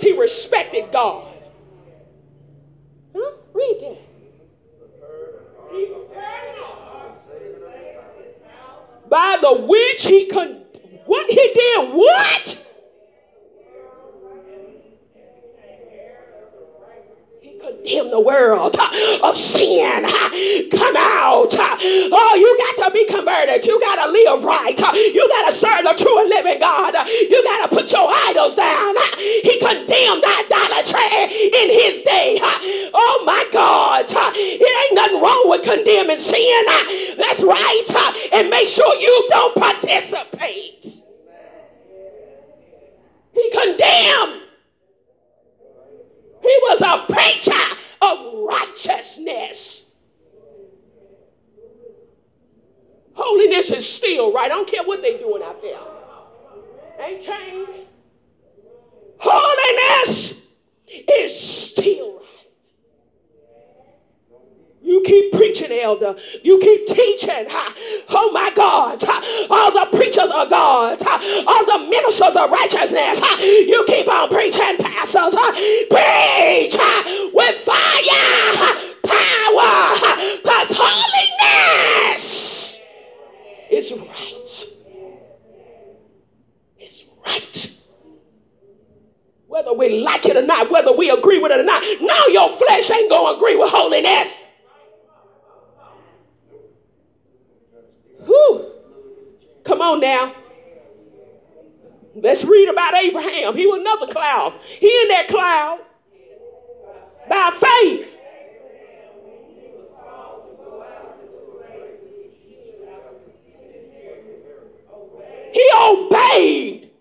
[0.03, 1.33] he respected God.
[3.15, 3.31] Huh?
[3.53, 3.97] Read that.
[9.09, 10.61] By the which he con-
[11.05, 12.72] what he did what?
[17.83, 20.05] Condemn the world uh, of sin.
[20.05, 20.29] Uh,
[20.71, 21.53] come out.
[21.53, 21.77] Uh,
[22.11, 23.65] oh, you got to be converted.
[23.65, 24.77] You got to live right.
[24.79, 26.93] You got to serve the true and living God.
[27.07, 28.95] You got to put your idols down.
[29.17, 32.39] He condemned idolatry in his day.
[32.41, 34.05] Oh my God.
[34.07, 36.65] It ain't nothing wrong with condemning sin.
[37.17, 38.29] That's right.
[38.33, 41.03] And make sure you don't participate.
[43.33, 44.42] He condemned
[46.43, 49.91] he was a preacher of righteousness.
[53.13, 54.45] Holiness is still right.
[54.45, 55.79] I don't care what they're doing out there.
[56.99, 57.87] Ain't changed.
[59.19, 60.41] Holiness
[60.87, 62.71] is still right.
[64.81, 66.15] You keep preaching, elder.
[66.41, 67.45] You keep teaching.
[68.09, 69.03] Oh my God.
[69.49, 71.01] All the preachers of God.
[71.05, 73.21] All the ministers of righteousness.
[73.41, 75.35] You keep on preaching, pastors.
[75.89, 76.75] Preach
[77.33, 80.05] with fire, power.
[80.41, 82.23] Because holiness
[83.69, 84.65] is right.
[86.79, 87.79] It's right.
[89.47, 91.83] Whether we like it or not, whether we agree with it or not.
[92.01, 94.33] Now your flesh ain't going to agree with holiness.
[98.25, 98.71] Whew.
[99.63, 100.33] Come on now.
[102.15, 103.55] Let's read about Abraham.
[103.55, 104.53] He was another cloud.
[104.61, 105.79] He in that cloud
[107.29, 108.09] by faith.
[115.53, 116.91] He obeyed.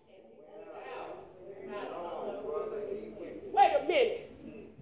[3.53, 4.31] Wait a minute.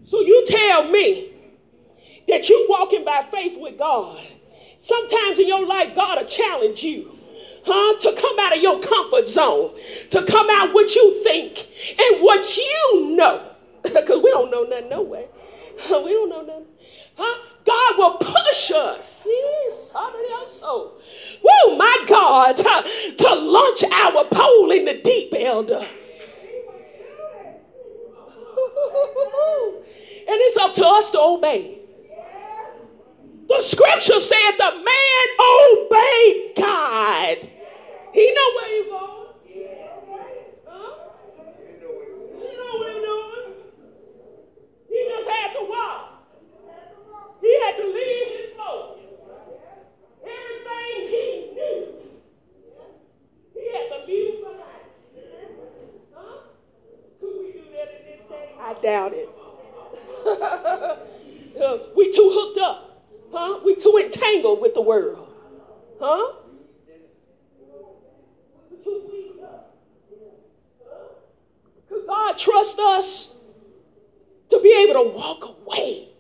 [0.04, 1.32] So you tell me
[2.28, 4.26] that you walking by faith with God
[4.80, 7.19] Sometimes in your life, God will challenge you.
[7.64, 7.98] Huh?
[8.00, 9.74] To come out of your comfort zone,
[10.10, 11.66] to come out what you think
[11.98, 13.46] and what you know.
[13.82, 15.26] Because we don't know nothing, no way.
[15.88, 16.66] We don't know nothing.
[17.16, 17.46] Huh?
[17.64, 19.24] God will push us.
[21.42, 25.76] Whoa, my God, to, to launch our pole in the deep, elder.
[25.78, 25.86] and
[30.28, 31.79] it's up to us to obey.
[33.50, 37.50] The scripture said the man obeyed God.
[38.14, 39.26] He know where he's going.
[40.64, 40.94] Huh?
[41.66, 43.54] He know what he's doing.
[44.88, 46.22] He just had to walk.
[47.40, 49.00] He had to leave his boat.
[50.22, 51.80] Everything he knew,
[53.52, 54.86] he had to leave behind.
[56.14, 56.38] Huh?
[57.18, 58.54] Could we do that in this day?
[58.60, 59.28] I doubt it.
[61.60, 62.89] uh, we too hooked up.
[63.40, 63.58] Huh?
[63.64, 65.26] We too entangled with the world.
[65.98, 66.34] Huh?
[71.88, 73.38] Could God trust us
[74.50, 76.10] to be able to walk away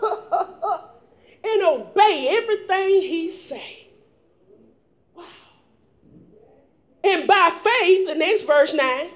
[1.42, 3.88] and obey everything He say?
[5.16, 5.24] Wow.
[7.02, 9.10] And by faith, the next verse 9,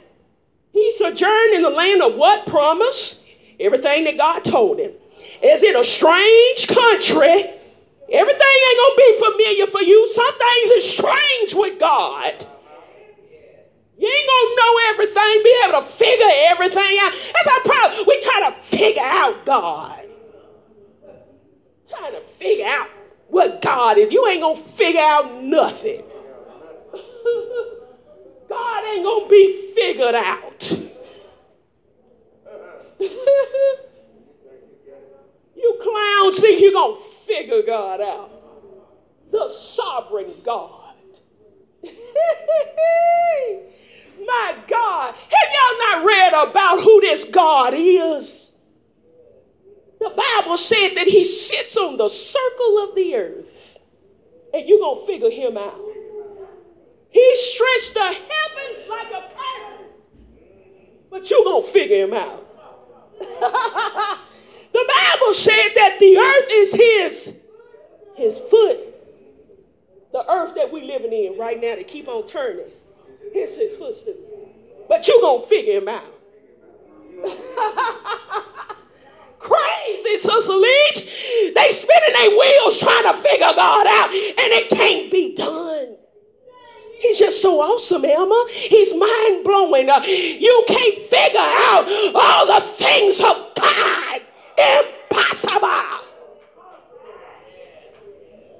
[0.73, 3.25] he sojourned in the land of what promise?
[3.61, 4.93] Everything that God told him
[5.43, 7.51] is in a strange country.
[8.13, 10.09] Everything ain't gonna be familiar for you.
[10.09, 12.47] Some things are strange with God.
[13.99, 17.13] You ain't gonna know everything, be able to figure everything out.
[17.13, 18.05] That's our problem.
[18.09, 20.01] We try to figure out God.
[21.89, 22.89] Trying to figure out
[23.29, 24.13] what God is.
[24.13, 26.03] You ain't gonna figure out nothing.
[28.49, 30.79] God ain't gonna be figured out.
[35.63, 38.31] You clowns think you're going to figure God out.
[39.31, 40.95] The sovereign God.
[44.25, 45.15] My God.
[45.15, 48.51] Have y'all not read about who this God is?
[50.01, 53.47] The Bible said that he sits on the circle of the earth.
[54.53, 55.81] And you're going to figure him out.
[57.09, 59.87] He stretched the heavens like a curtain.
[61.09, 62.49] But you're going to figure him out.
[64.73, 67.41] The Bible said that the earth is his,
[68.17, 68.79] his foot.
[70.13, 72.67] The earth that we living in right now to keep on turning.
[73.35, 74.15] It's his footstool.
[74.89, 76.05] But you gonna figure him out.
[79.39, 81.53] Crazy, Sister Leach.
[81.55, 85.97] They spinning their wheels trying to figure God out, and it can't be done.
[87.01, 88.47] He's just so awesome, Emma.
[88.51, 89.91] He's mind blowing.
[89.91, 94.12] Uh, you can't figure out all the things of God.
[95.11, 95.69] Impossible.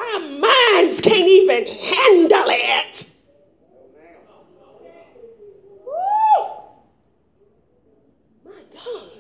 [0.01, 3.11] Our minds can't even handle it.
[8.45, 9.11] My God.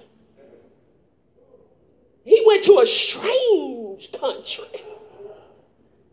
[2.24, 4.82] He went to a strange country.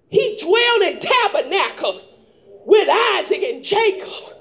[0.09, 2.07] He dwelled in tabernacles
[2.65, 4.38] with Isaac and Jacob,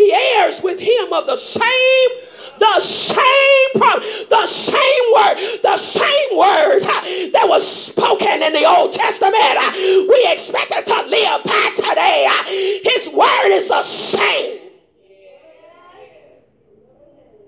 [0.00, 2.10] the heirs with him of the same,
[2.58, 7.00] the same promise, the same word, the same word uh,
[7.32, 9.36] that was spoken in the Old Testament.
[9.36, 9.72] Uh,
[10.08, 12.26] we expect it to live by today.
[12.28, 12.44] Uh,
[12.90, 14.60] his word is the same.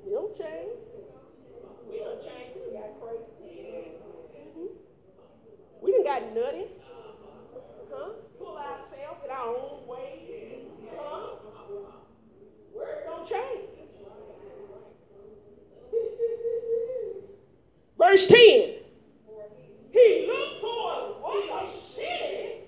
[0.04, 0.68] We didn't change.
[1.88, 2.82] We don't change it.
[5.80, 6.66] We don't got nutty.
[18.02, 18.36] Verse 10.
[19.92, 22.64] He looked for what a city.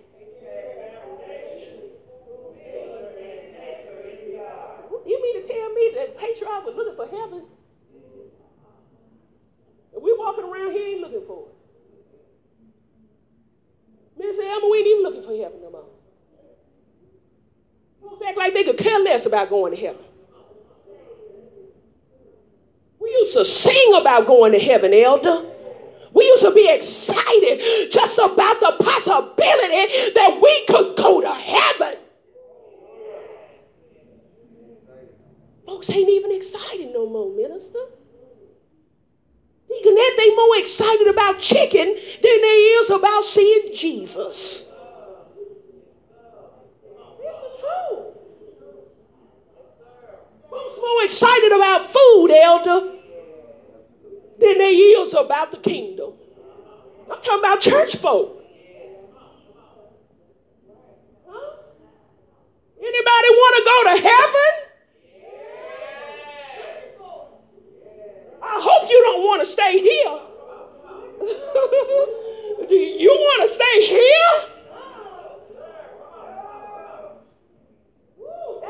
[5.05, 7.43] You mean to tell me that patriarch was looking for heaven?
[9.93, 11.55] And we're walking around here ain't looking for it.
[14.17, 15.85] Miss Elma, we ain't even looking for heaven no more.
[18.03, 20.04] Folks act like they could care less about going to heaven.
[23.05, 25.45] We used to sing about going to heaven, elder.
[26.15, 31.99] We used to be excited just about the possibility that we could go to heaven.
[35.67, 37.81] Folks ain't even excited no more, minister.
[39.69, 44.71] Deacon, that they more excited about chicken than they is about seeing Jesus.
[50.49, 52.94] Folks more excited about food, elder,
[54.45, 56.13] than they is about the kingdom.
[57.11, 58.43] I'm talking about church folk.
[62.79, 64.53] Anybody want to go to heaven?
[68.43, 70.21] I hope you don't want to stay here.
[72.69, 74.54] Do you want to stay here?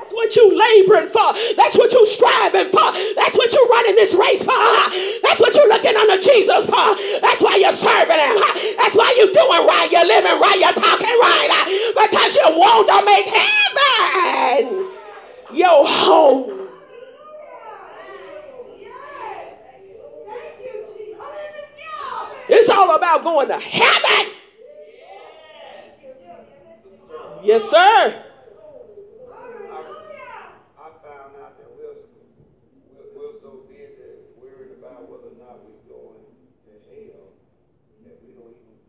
[0.04, 1.32] That's what you laboring for.
[1.56, 2.92] That's what you striving for.
[3.16, 4.52] That's what you running this race for.
[4.52, 6.94] That's what you looking unto Jesus for.
[7.22, 8.36] That's why you're serving him.
[8.76, 9.88] That's why you're doing right.
[9.90, 10.58] You're living right.
[10.60, 11.94] You're talking right.
[11.96, 14.90] Because you want to make heaven
[15.54, 16.68] your home.
[22.50, 24.34] It's all about going to heaven.
[27.42, 28.23] Yes, sir.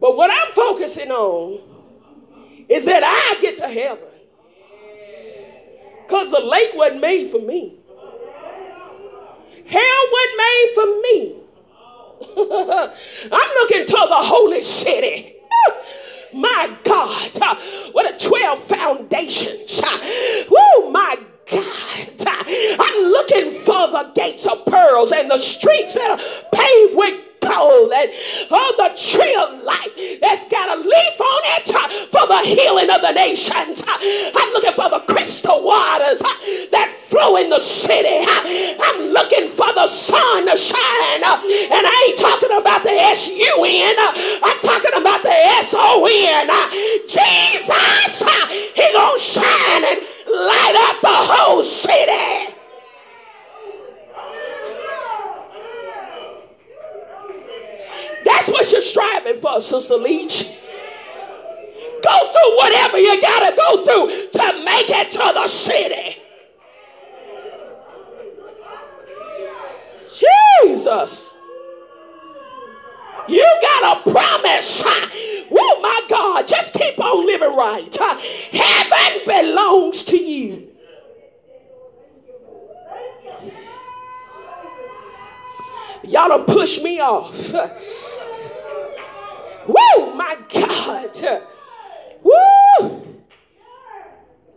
[0.00, 1.60] But what I'm focusing on
[2.68, 4.04] is that I get to heaven.
[6.06, 7.76] Because the lake wasn't made for me.
[9.66, 11.36] Hell wasn't made for me.
[13.32, 15.36] I'm looking to the holy city.
[16.32, 17.58] My God,
[17.92, 19.82] what a 12 foundations.
[20.48, 21.18] Woo, my
[21.50, 22.16] God.
[22.78, 27.92] I'm looking for the gates of pearls and the streets that are paved with gold
[27.92, 28.10] and
[28.50, 32.90] oh, the tree of life that's got a leaf on it uh, for the healing
[32.90, 33.82] of the nations.
[33.82, 33.98] Uh,
[34.36, 36.28] I'm looking for the crystal waters uh,
[36.70, 38.22] that flow in the city.
[38.80, 41.20] I'm looking for the sun to shine.
[41.20, 43.96] And I ain't talking about the S-U-N.
[43.98, 45.34] I'm talking about the
[45.64, 46.48] S-O-N.
[47.08, 48.22] Jesus,
[48.74, 52.59] he gonna shine and light up the whole city.
[58.30, 60.56] That's what you're striving for, Sister Leach.
[62.02, 66.16] Go through whatever you got to go through to make it to the city.
[70.62, 71.34] Jesus.
[73.28, 74.84] You got a promise.
[75.52, 76.46] Oh my God.
[76.46, 77.94] Just keep on living right.
[78.52, 80.68] Heaven belongs to you.
[86.04, 87.54] Y'all don't push me off.
[89.66, 91.42] Woo, my God.
[92.22, 93.20] Woo.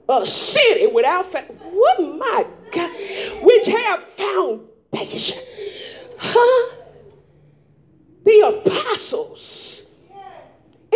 [0.09, 2.91] A city without what my God,
[3.41, 5.43] which have foundation.
[6.17, 6.75] Huh?
[8.25, 9.91] The apostles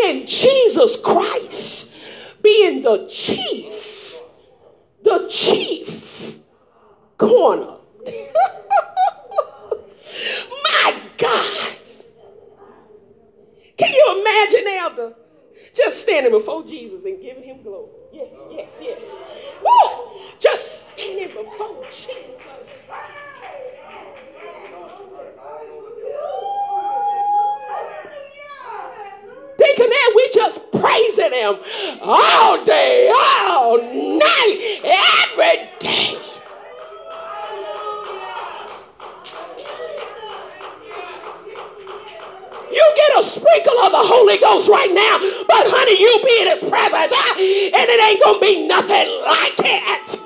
[0.04, 1.96] and Jesus Christ
[2.42, 4.20] being the chief,
[5.04, 6.40] the chief
[7.18, 7.77] corner
[14.48, 15.14] imagine Elder
[15.74, 17.90] just standing before Jesus and giving him glory?
[18.14, 19.04] Yes, yes, yes.
[19.64, 20.22] Woo!
[20.40, 22.14] Just standing before Jesus.
[29.58, 31.58] Thinking that we just praising him
[32.02, 36.27] all day, all night, every day.
[43.18, 47.10] A sprinkle of the Holy Ghost right now, but honey, you be in His presence,
[47.10, 50.22] ah, and it ain't gonna be nothing like it.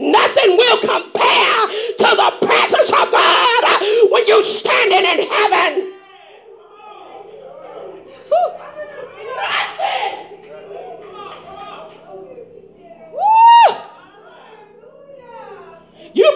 [0.00, 1.60] Nothing will compare
[2.02, 3.62] to the presence of God
[4.10, 5.95] when you're standing in heaven.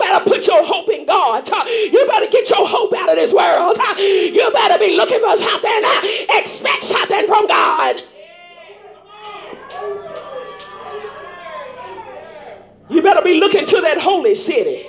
[0.00, 1.48] Better put your hope in God.
[1.68, 3.78] You better get your hope out of this world.
[3.98, 5.82] You better be looking for something.
[6.30, 8.02] Expect something from God.
[12.88, 14.86] You better be looking to that holy city.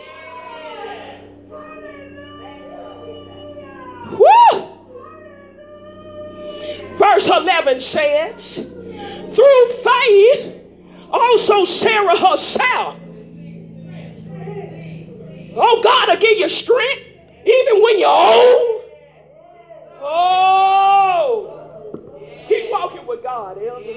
[4.12, 4.68] Woo!
[6.98, 8.56] Verse 11 says,
[9.36, 10.62] through faith,
[11.12, 13.01] also Sarah herself
[15.56, 17.04] Oh, God will give you strength
[17.46, 18.82] even when you're old.
[20.04, 21.92] Oh,
[22.48, 23.94] keep walking with God, elder.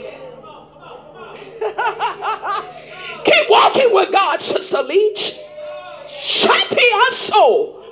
[3.24, 5.38] keep walking with God, Sister Leach.
[6.08, 7.82] Shanti our soul.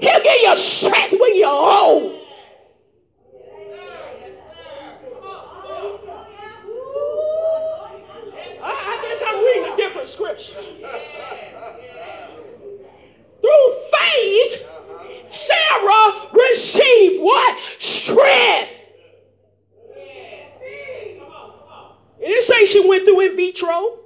[0.00, 2.20] He'll give you strength when you're old.
[8.62, 10.54] I guess I'm reading a different scripture.
[13.40, 13.74] Through
[14.30, 14.66] faith,
[15.28, 17.58] Sarah received what?
[17.78, 18.70] Strength.
[22.22, 23.98] It didn't say she went through in vitro.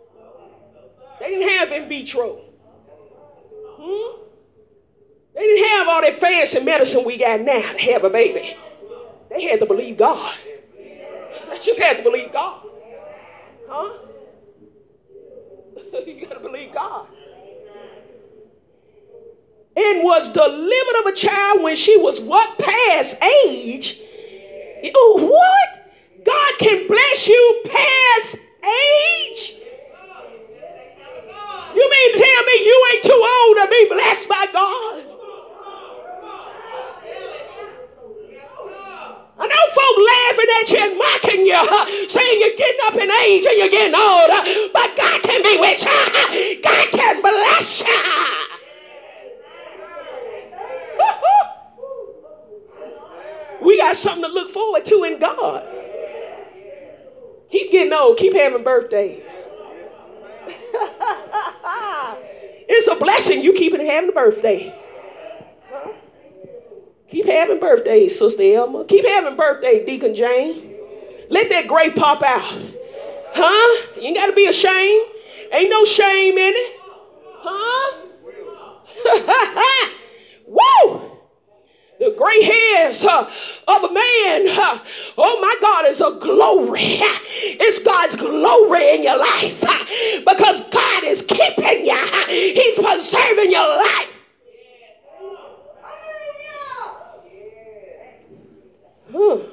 [1.18, 2.42] They didn't have in vitro.
[3.80, 4.20] Hmm?
[5.34, 8.56] They didn't have all that fancy medicine we got now to have a baby.
[9.30, 10.34] They had to believe God.
[10.76, 12.66] They just had to believe God.
[13.68, 13.98] Huh?
[16.06, 17.08] you got to believe God
[19.76, 24.00] and was delivered of a child when she was what past age.
[24.94, 26.24] Oh, what?
[26.24, 29.56] God can bless you past age?
[31.74, 35.04] You mean tell me you ain't too old to be blessed by God?
[39.36, 43.44] I know folk laughing at you and mocking you, saying you're getting up in age
[43.44, 46.62] and you're getting older, but God can be with you.
[46.62, 48.43] God can bless you.
[53.64, 55.66] We got something to look forward to in God.
[57.50, 59.22] Keep getting old, keep having birthdays.
[62.68, 64.80] it's a blessing you keeping having a birthday.
[67.10, 68.84] Keep having birthdays, Sister Elma.
[68.86, 70.74] Keep having birthday, Deacon Jane.
[71.30, 72.42] Let that gray pop out.
[73.32, 73.86] Huh?
[73.96, 75.06] You ain't got to be ashamed.
[75.52, 76.80] Ain't no shame in it.
[77.36, 78.00] Huh?
[80.46, 81.13] Woo!
[82.04, 83.30] The gray hairs uh,
[83.66, 84.48] of a man.
[84.48, 84.78] Uh,
[85.16, 87.00] oh my God, is a glory.
[87.56, 89.84] It's God's glory in your life uh,
[90.30, 91.96] because God is keeping you.
[92.28, 94.10] He's preserving your life.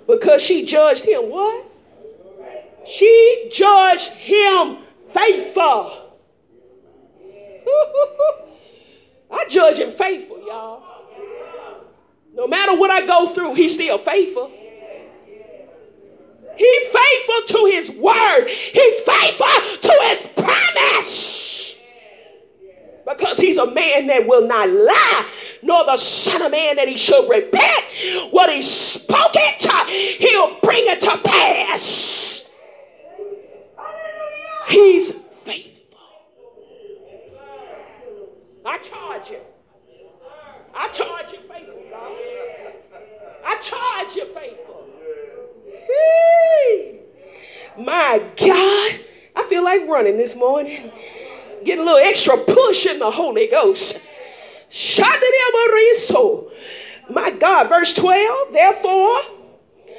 [0.08, 1.66] Because she judged him what?
[2.86, 4.80] She judged him
[5.14, 6.18] faithful.
[9.32, 10.91] I judge him faithful, y'all.
[12.34, 14.52] No matter what I go through, he's still faithful.
[16.56, 18.48] He's faithful to his word.
[18.48, 21.82] He's faithful to his promise.
[23.08, 25.26] Because he's a man that will not lie,
[25.64, 27.84] nor the son of man that he should repent.
[28.32, 32.50] What he spoke it, he'll bring it to pass.
[34.68, 36.00] He's faithful.
[38.64, 39.40] I charge you.
[40.74, 42.12] I charge you faithful, God.
[43.46, 44.88] I charge you faithful.
[45.88, 47.00] Hey,
[47.78, 49.00] my God,
[49.36, 50.92] I feel like running this morning.
[51.64, 54.08] Getting a little extra push in the Holy Ghost.
[57.10, 59.20] My God, verse 12, therefore,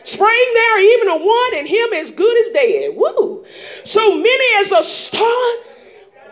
[0.02, 2.96] spring there even a one, and him as good as dead.
[2.96, 3.44] Woo!
[3.84, 5.54] So many as a star.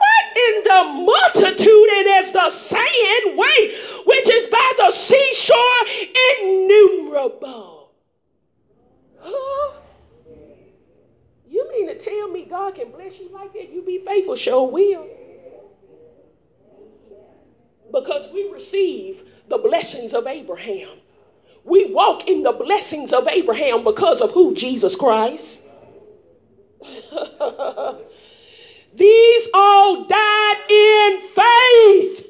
[0.00, 3.74] What in the multitude and as the saying, wait,
[4.06, 5.56] which is by the seashore,
[6.40, 7.90] innumerable.
[9.18, 9.72] Huh?
[11.48, 13.70] You mean to tell me God can bless you like that?
[13.70, 15.06] You be faithful, sure will.
[17.92, 20.88] Because we receive the blessings of Abraham.
[21.64, 24.54] We walk in the blessings of Abraham because of who?
[24.54, 25.66] Jesus Christ.
[29.00, 32.26] These all died in faith.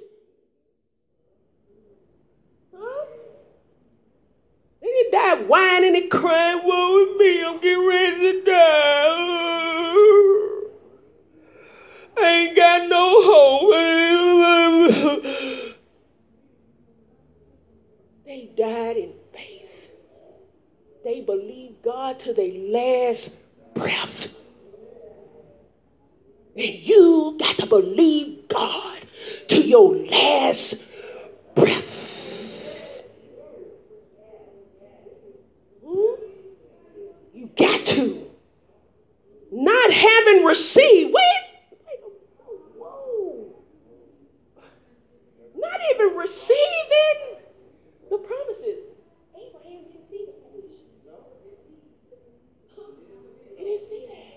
[2.73, 3.07] Huh?
[4.81, 9.11] They didn't die whining and crying, woe is me, I'm getting ready to die.
[12.17, 13.73] I ain't got no hope.
[18.27, 19.91] they died in faith.
[21.03, 23.39] They believed God to their last
[23.75, 24.40] breath.
[26.91, 28.99] You got to believe God.
[29.47, 30.85] To your last
[31.55, 33.05] breath.
[35.87, 36.15] Hmm?
[37.33, 38.29] You got to.
[39.53, 41.43] Not having received, wait,
[42.77, 43.55] whoa.
[45.57, 47.39] Not even receiving
[48.11, 48.79] the promises.
[49.37, 50.81] Abraham didn't see the promises.
[53.57, 54.31] He didn't see that.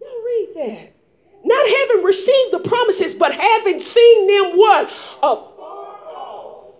[0.00, 0.92] Y'all read that.
[1.44, 4.90] Not having received the promises, but having seen them what?
[5.18, 5.42] Afar
[6.14, 6.74] off.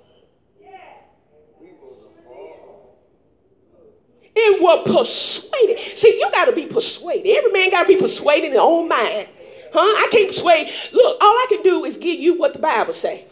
[4.35, 5.78] And were persuaded.
[5.97, 7.27] See, you got to be persuaded.
[7.27, 9.29] Every man got to be persuaded in their own mind.
[9.73, 9.81] Huh?
[9.81, 10.70] I can't persuade.
[10.93, 13.27] Look, all I can do is give you what the Bible say.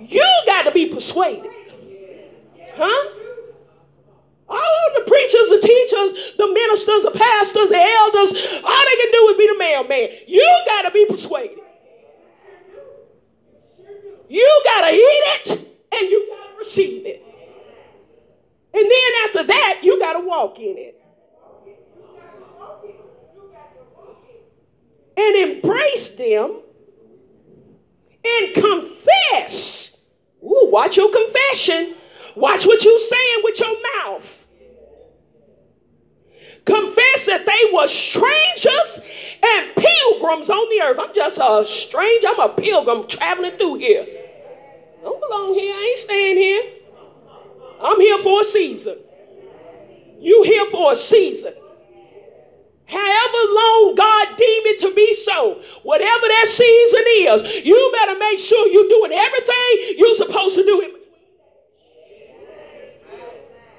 [0.00, 1.50] You got to be persuaded.
[2.74, 3.14] Huh?
[4.48, 9.28] All the preachers, the teachers, the ministers, the pastors, the elders, all they can do
[9.28, 10.08] is be the mailman.
[10.26, 11.58] You got to be persuaded.
[14.28, 15.50] You got to eat it
[15.92, 17.24] and you got to receive it.
[18.74, 20.97] And then after that, you got to walk in it.
[25.20, 26.60] And embrace them
[28.24, 30.04] and confess.
[30.44, 31.96] Ooh, watch your confession.
[32.36, 34.46] Watch what you're saying with your mouth.
[36.64, 39.00] Confess that they were strangers
[39.42, 40.98] and pilgrims on the earth.
[41.00, 42.28] I'm just a stranger.
[42.28, 44.06] I'm a pilgrim traveling through here.
[45.02, 45.74] Don't belong here.
[45.74, 46.62] I ain't staying here.
[47.80, 48.98] I'm here for a season.
[50.20, 51.54] You here for a season.
[52.88, 58.38] However long God deem it to be so, whatever that season is, you better make
[58.38, 61.04] sure you're doing everything you're supposed to do in between.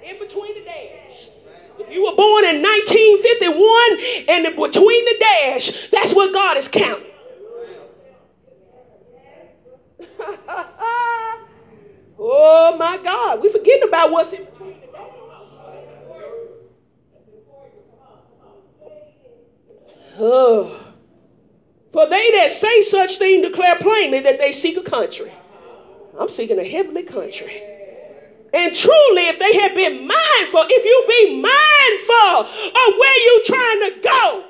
[0.04, 1.30] In between the dash.
[1.80, 6.68] If you were born in 1951 and in between the dash, that's what God is
[6.68, 7.08] counting.
[12.20, 15.10] oh my God, we forgetting about what's in between the dash.
[20.20, 20.76] Oh.
[21.92, 25.32] For they that say such thing declare plainly that they seek a country.
[26.20, 27.64] I'm seeking a heavenly country.
[28.54, 33.82] And truly, if they had been mindful, if you be mindful of where you're trying
[33.90, 34.46] to go,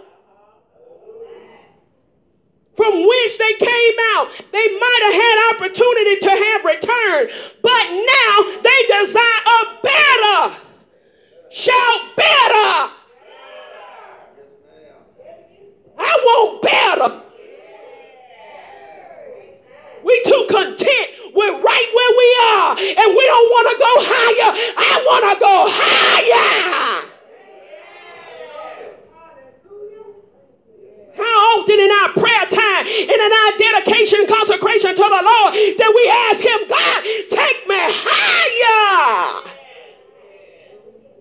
[2.75, 7.29] from whence they came out, they might have had opportunity to have returned.
[7.61, 10.57] But now they desire a better.
[11.51, 12.98] Shout better.
[15.99, 17.21] I want better.
[20.03, 22.71] We too content with right where we are,
[23.03, 24.51] and we don't want to go higher.
[24.77, 27.05] I want to go higher.
[31.15, 35.91] How often in our prayer time and in our dedication consecration to the Lord that
[35.93, 37.75] we ask Him, God, take me
[38.07, 39.43] higher,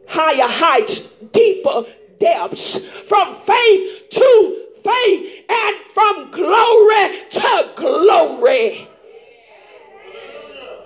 [0.06, 1.84] higher heights, deeper
[2.20, 8.88] depths, from faith to faith and from glory to glory.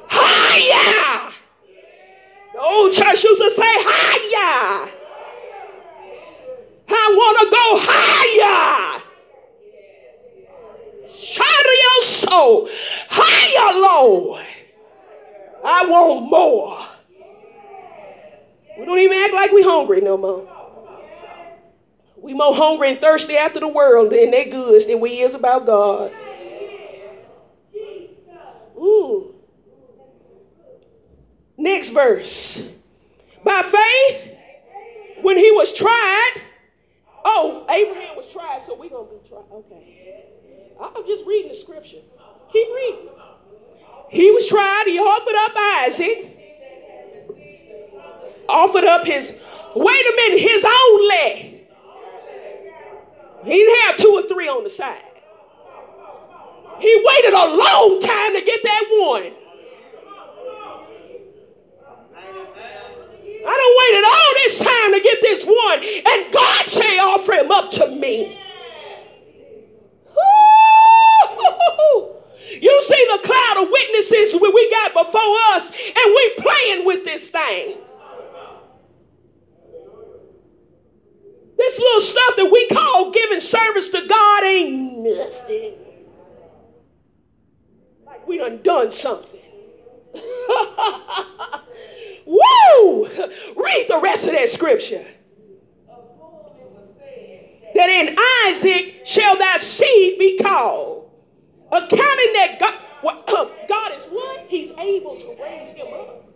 [0.08, 1.32] Higher.
[2.52, 4.90] The old church used to say higher.
[6.88, 9.02] I want to go higher.
[11.34, 12.68] To your soul.
[13.08, 14.46] Higher, Lord.
[15.64, 16.78] I want more.
[18.78, 20.61] We don't even act like we're hungry no more.
[22.22, 25.66] We more hungry and thirsty after the world and their goods than we is about
[25.66, 26.12] God.
[28.76, 29.34] Ooh.
[31.58, 32.68] Next verse.
[33.44, 34.36] By faith,
[35.22, 36.40] when he was tried,
[37.24, 39.44] oh, Abraham was tried, so we're going to be tried.
[39.52, 40.24] Okay.
[40.80, 42.02] I'm just reading the scripture.
[42.52, 43.08] Keep reading.
[44.10, 45.52] He was tried, he offered up
[45.86, 46.38] Isaac,
[48.48, 49.40] offered up his,
[49.74, 51.61] wait a minute, his own leg.
[53.44, 55.02] He didn't have two or three on the side.
[56.80, 59.32] He waited a long time to get that one.
[63.44, 67.50] I don't waited all this time to get this one, and God say, offer him
[67.50, 68.38] up to me.
[72.60, 77.30] You see the cloud of witnesses we got before us, and we playing with this
[77.30, 77.78] thing.
[81.62, 85.74] This little stuff that we call giving service to God ain't nothing.
[88.04, 89.38] Like we done done something.
[92.26, 93.06] Woo!
[93.06, 95.06] Read the rest of that scripture.
[97.76, 98.16] That in
[98.48, 101.12] Isaac shall thy seed be called.
[101.70, 102.74] Accounting that God,
[103.68, 104.46] God is what?
[104.48, 106.28] He's able to raise him up.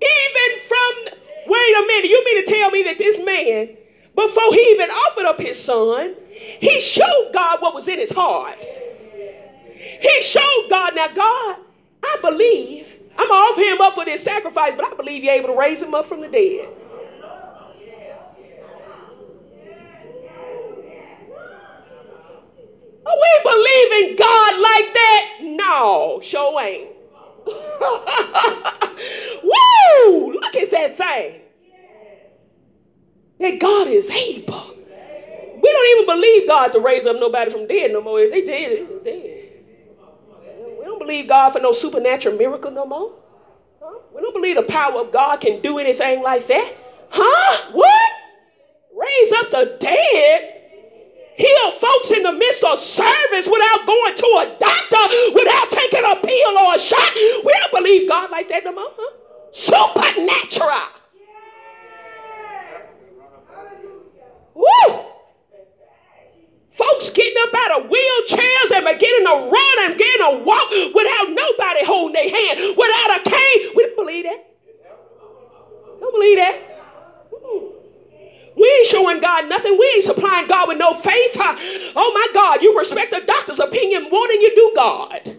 [0.00, 1.18] Even from,
[1.50, 3.76] wait a minute, you mean to tell me that this man,
[4.14, 8.58] before he even offered up his son, he showed God what was in his heart.
[8.58, 11.56] He showed God, now God,
[12.02, 12.86] I believe
[13.18, 15.82] I'm to offer him up for this sacrifice, but I believe you're able to raise
[15.82, 16.68] him up from the dead.
[23.06, 25.38] Are we believe in God like that?
[25.42, 26.99] No, sure ain't.
[29.42, 30.32] Woo!
[30.32, 31.40] Look at that thing.
[33.38, 34.74] That God is able.
[35.62, 38.20] We don't even believe God to raise up nobody from dead no more.
[38.20, 43.12] If they did, they dead We don't believe God for no supernatural miracle no more.
[43.80, 43.98] Huh?
[44.14, 46.74] We don't believe the power of God can do anything like that.
[47.10, 47.72] Huh?
[47.72, 48.12] What?
[48.94, 50.59] Raise up the dead?
[51.40, 56.16] Heal folks in the midst of service without going to a doctor, without taking a
[56.16, 57.14] pill or a shot.
[57.14, 58.92] We don't believe God like that no more.
[58.92, 59.16] Huh?
[59.50, 61.00] Supernatural.
[64.54, 65.00] Woo!
[66.72, 71.30] Folks getting up out of wheelchairs and beginning to run and beginning to walk without
[71.30, 73.72] nobody holding their hand, without a cane.
[73.74, 74.46] We don't believe that.
[76.00, 76.69] Don't believe that.
[78.60, 79.78] We ain't showing God nothing.
[79.78, 81.36] We ain't supplying God with no faith.
[81.96, 85.22] Oh my God, you respect the doctor's opinion more than you do God.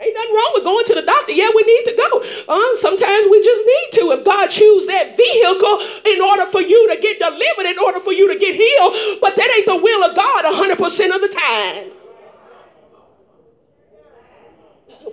[0.00, 1.32] Ain't nothing wrong with going to the doctor.
[1.32, 2.20] Yeah, we need to go.
[2.48, 4.10] Uh, sometimes we just need to.
[4.12, 8.12] If God choose that vehicle in order for you to get delivered, in order for
[8.12, 11.90] you to get healed, but that ain't the will of God 100% of the time.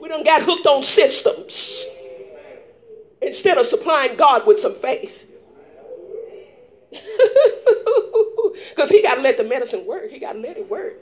[0.01, 1.85] We don't got hooked on systems
[3.21, 5.30] instead of supplying God with some faith.
[8.69, 10.09] Because he got to let the medicine work.
[10.09, 10.93] He got to let it work.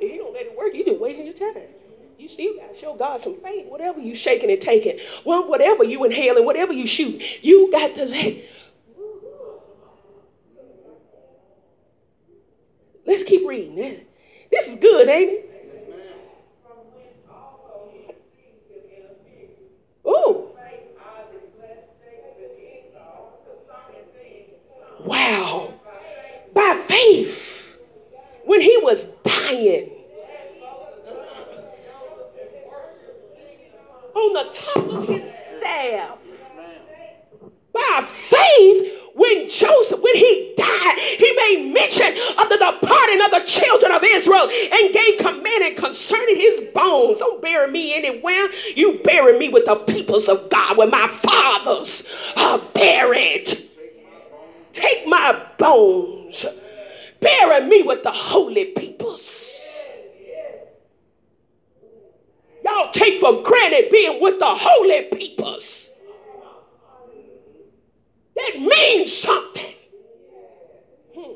[0.00, 1.68] If he don't let it work, you just wasting your time
[2.18, 3.66] you still got to show God some faith.
[3.66, 8.04] Whatever you shaking and taking, well, whatever you inhaling, whatever you shoot, you got to
[8.04, 8.44] let.
[13.06, 13.76] Let's keep reading.
[13.76, 14.00] This,
[14.50, 15.44] this is good, ain't it?
[20.06, 20.48] Ooh.
[25.08, 25.72] Wow.
[26.52, 27.76] By faith,
[28.44, 29.90] when he was dying,
[34.14, 36.18] on the top of his staff.
[37.72, 43.42] By faith, when Joseph, when he died, he made mention of the departing of the
[43.46, 47.20] children of Israel and gave command concerning his bones.
[47.20, 48.48] Don't bury me anywhere.
[48.76, 52.06] You bury me with the peoples of God where my fathers
[52.36, 53.67] are buried.
[54.78, 56.46] Take my bones.
[57.20, 59.44] Bury me with the holy peoples.
[62.64, 65.90] Y'all take for granted being with the holy peoples.
[68.36, 69.74] That means something.
[71.16, 71.32] Hmm.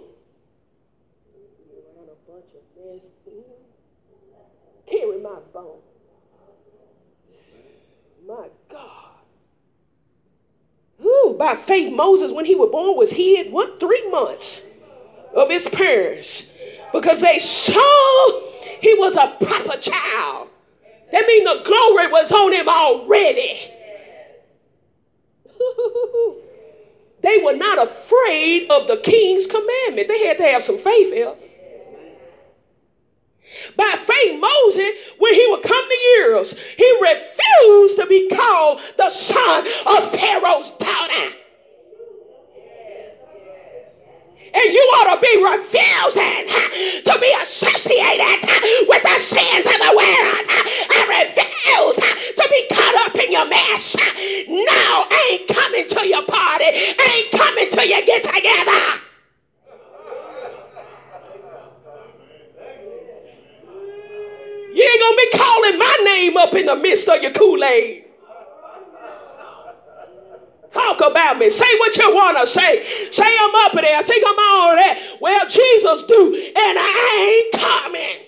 [4.87, 5.83] Carry my bones.
[8.25, 9.02] My God.
[11.43, 14.69] By faith, Moses, when he was born, was hid, what, three months
[15.35, 16.57] of his parents
[16.93, 18.41] because they saw
[18.81, 20.51] he was a proper child
[21.11, 23.59] That means the glory was on him already.
[27.23, 30.07] they were not afraid of the king's commandment.
[30.07, 31.35] They had to have some faith here.
[33.77, 39.11] By faith, Moses, when he would come to years, he refused to be called the
[39.11, 41.37] son of Pharaoh's daughter.
[44.55, 46.49] And you ought to be refusing
[47.05, 48.41] to be associated
[48.89, 50.45] with the sins of the world.
[50.91, 51.97] I refuse
[52.37, 53.97] to be caught up in your mess.
[54.49, 56.65] No, I ain't coming to your party.
[56.65, 59.01] I ain't coming to your get together.
[64.75, 68.07] You ain't gonna be calling my name up in the midst of your Kool-Aid.
[70.73, 71.51] Talk about me.
[71.51, 72.85] Say what you want to say.
[73.11, 73.99] Say I'm up there.
[73.99, 75.19] I think I'm all that.
[75.21, 78.19] Well, Jesus do, and I ain't coming.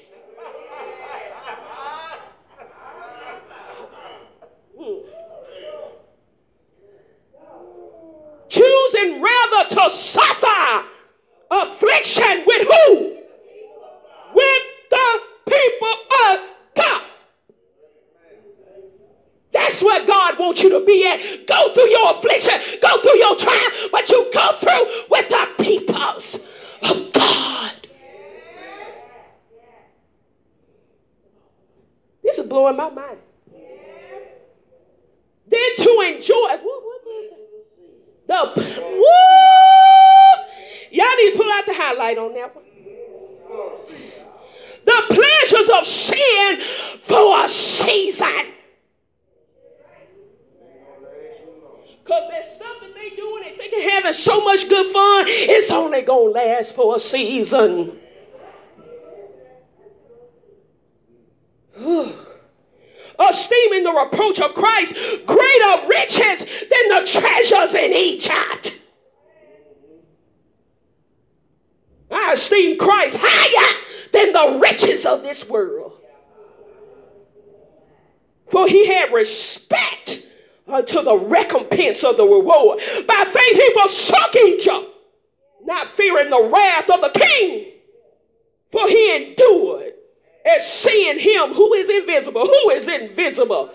[8.48, 10.86] Choosing rather to suffer
[11.50, 13.16] affliction with who?
[14.34, 15.96] With the people
[16.28, 16.40] of
[16.76, 17.02] God.
[19.74, 21.18] That's where God wants you to be at.
[21.48, 26.38] Go through your affliction, go through your trial, but you go through with the peoples
[26.80, 27.72] of God.
[32.22, 33.18] This is blowing my mind.
[35.48, 36.56] Then to enjoy,
[38.28, 39.06] the woo,
[40.92, 42.64] y'all need to pull out the highlight on that one.
[44.84, 48.53] The pleasures of sin for a season.
[52.04, 56.34] Because there's something they do and they're having so much good fun, it's only going
[56.34, 57.98] to last for a season.
[63.18, 64.94] Esteeming the reproach of Christ
[65.24, 68.80] greater riches than the treasures in Egypt.
[72.10, 73.76] I esteem Christ higher
[74.12, 75.92] than the riches of this world.
[78.50, 80.23] For he had respect
[80.66, 82.80] unto the recompense of the reward.
[83.06, 84.86] By faith he forsook Egypt,
[85.64, 87.72] not fearing the wrath of the king.
[88.70, 89.94] For he endured
[90.44, 92.46] as seeing him who is invisible.
[92.46, 93.70] Who is invisible?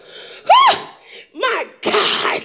[0.52, 0.98] Ah,
[1.34, 2.44] my God.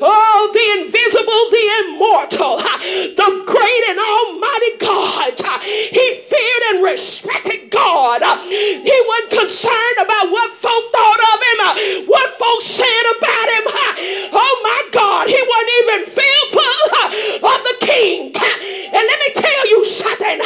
[0.00, 5.62] Oh, the invisible, the immortal, the great and almighty God.
[5.62, 8.22] He feared and respected God.
[8.48, 11.58] He wasn't concerned about what folk thought of him,
[12.06, 13.64] what folks said about him.
[14.32, 15.26] Oh, my God.
[15.26, 16.78] He wasn't even fearful
[17.42, 18.32] of the king.
[18.34, 20.38] And let me tell you something.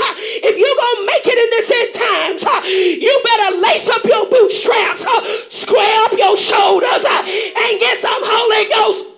[0.42, 4.26] If you're going to make it in this end times, you better lace up your
[4.26, 5.04] bootstraps,
[5.52, 9.12] square up your shoulders, and get some Holy Ghost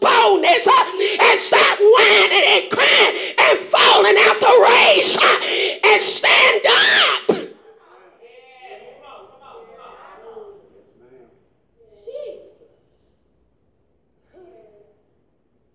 [0.66, 5.18] uh, and stop whining and crying and falling out the race
[5.84, 7.54] and stand up.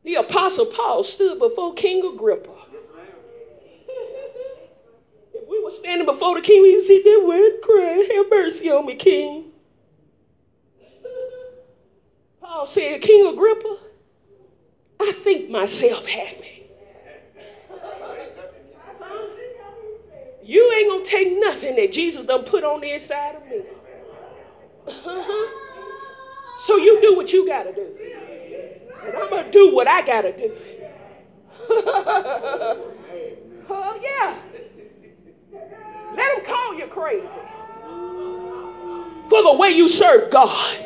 [0.04, 2.50] The Apostle Paul stood before King Agrippa.
[5.34, 8.72] if we were standing before the king, we would sit there and cry, Have mercy
[8.72, 9.52] on me, King.
[12.42, 13.78] Paul said, King Agrippa,
[15.00, 16.59] I think myself happy.
[20.50, 23.62] You ain't gonna take nothing that Jesus done put on the inside of me.
[24.88, 25.48] Uh-huh.
[26.66, 27.86] So you do what you gotta do.
[29.06, 30.52] And I'm gonna do what I gotta do.
[33.70, 34.40] oh yeah.
[36.16, 37.28] Let them call you crazy.
[39.30, 40.78] For the way you serve God.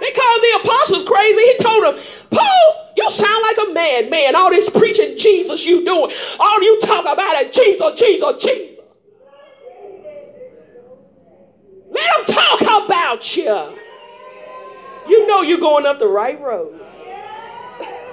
[0.00, 1.40] They called the apostles crazy.
[1.42, 1.96] He told them,
[2.32, 4.34] Paul, you sound like a madman.
[4.34, 6.10] All this preaching Jesus you doing.
[6.40, 8.70] All you talk about is Jesus, Jesus, Jesus.
[11.90, 12.60] Let them talk
[13.50, 13.78] about
[15.08, 15.26] you.
[15.26, 16.72] Know you're going up the right road.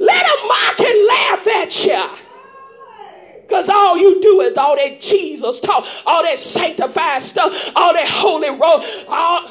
[0.00, 2.04] Let them mock and laugh at you.
[3.42, 8.06] Because all you do is all that Jesus talk, all that sanctified stuff, all that
[8.08, 9.50] holy road, all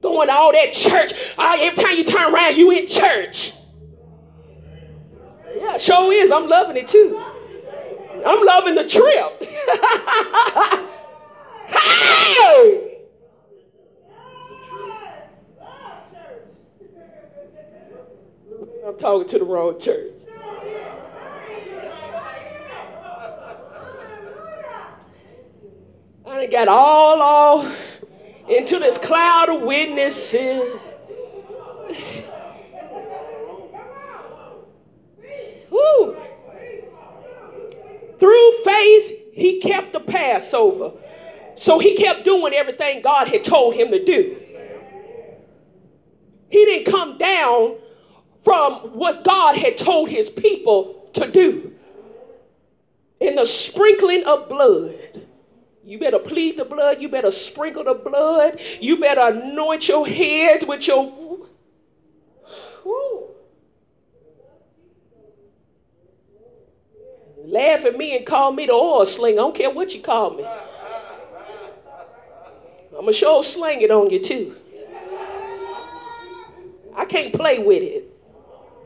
[0.00, 1.12] going all that church.
[1.36, 3.52] Uh, every time you turn around, you in church.
[5.56, 6.30] Yeah, sure is.
[6.30, 7.20] I'm loving it too.
[8.24, 9.42] I'm loving the trip.
[11.66, 12.85] hey!
[18.86, 20.12] I'm talking to the wrong church.
[26.24, 28.00] I got all off
[28.48, 30.78] into this cloud of witnesses.
[35.68, 36.16] Woo.
[38.20, 40.92] Through faith, he kept the Passover.
[41.56, 44.36] So he kept doing everything God had told him to do.
[46.48, 47.78] He didn't come down
[48.42, 51.72] from what God had told his people to do.
[53.20, 54.98] In the sprinkling of blood.
[55.84, 57.00] You better plead the blood.
[57.00, 58.60] You better sprinkle the blood.
[58.80, 61.12] You better anoint your heads with your.
[62.84, 63.30] Woo.
[67.44, 69.34] Laugh at me and call me the oil sling.
[69.34, 70.44] I don't care what you call me.
[72.96, 74.56] I'm going to sure sling it on you too.
[76.96, 78.15] I can't play with it.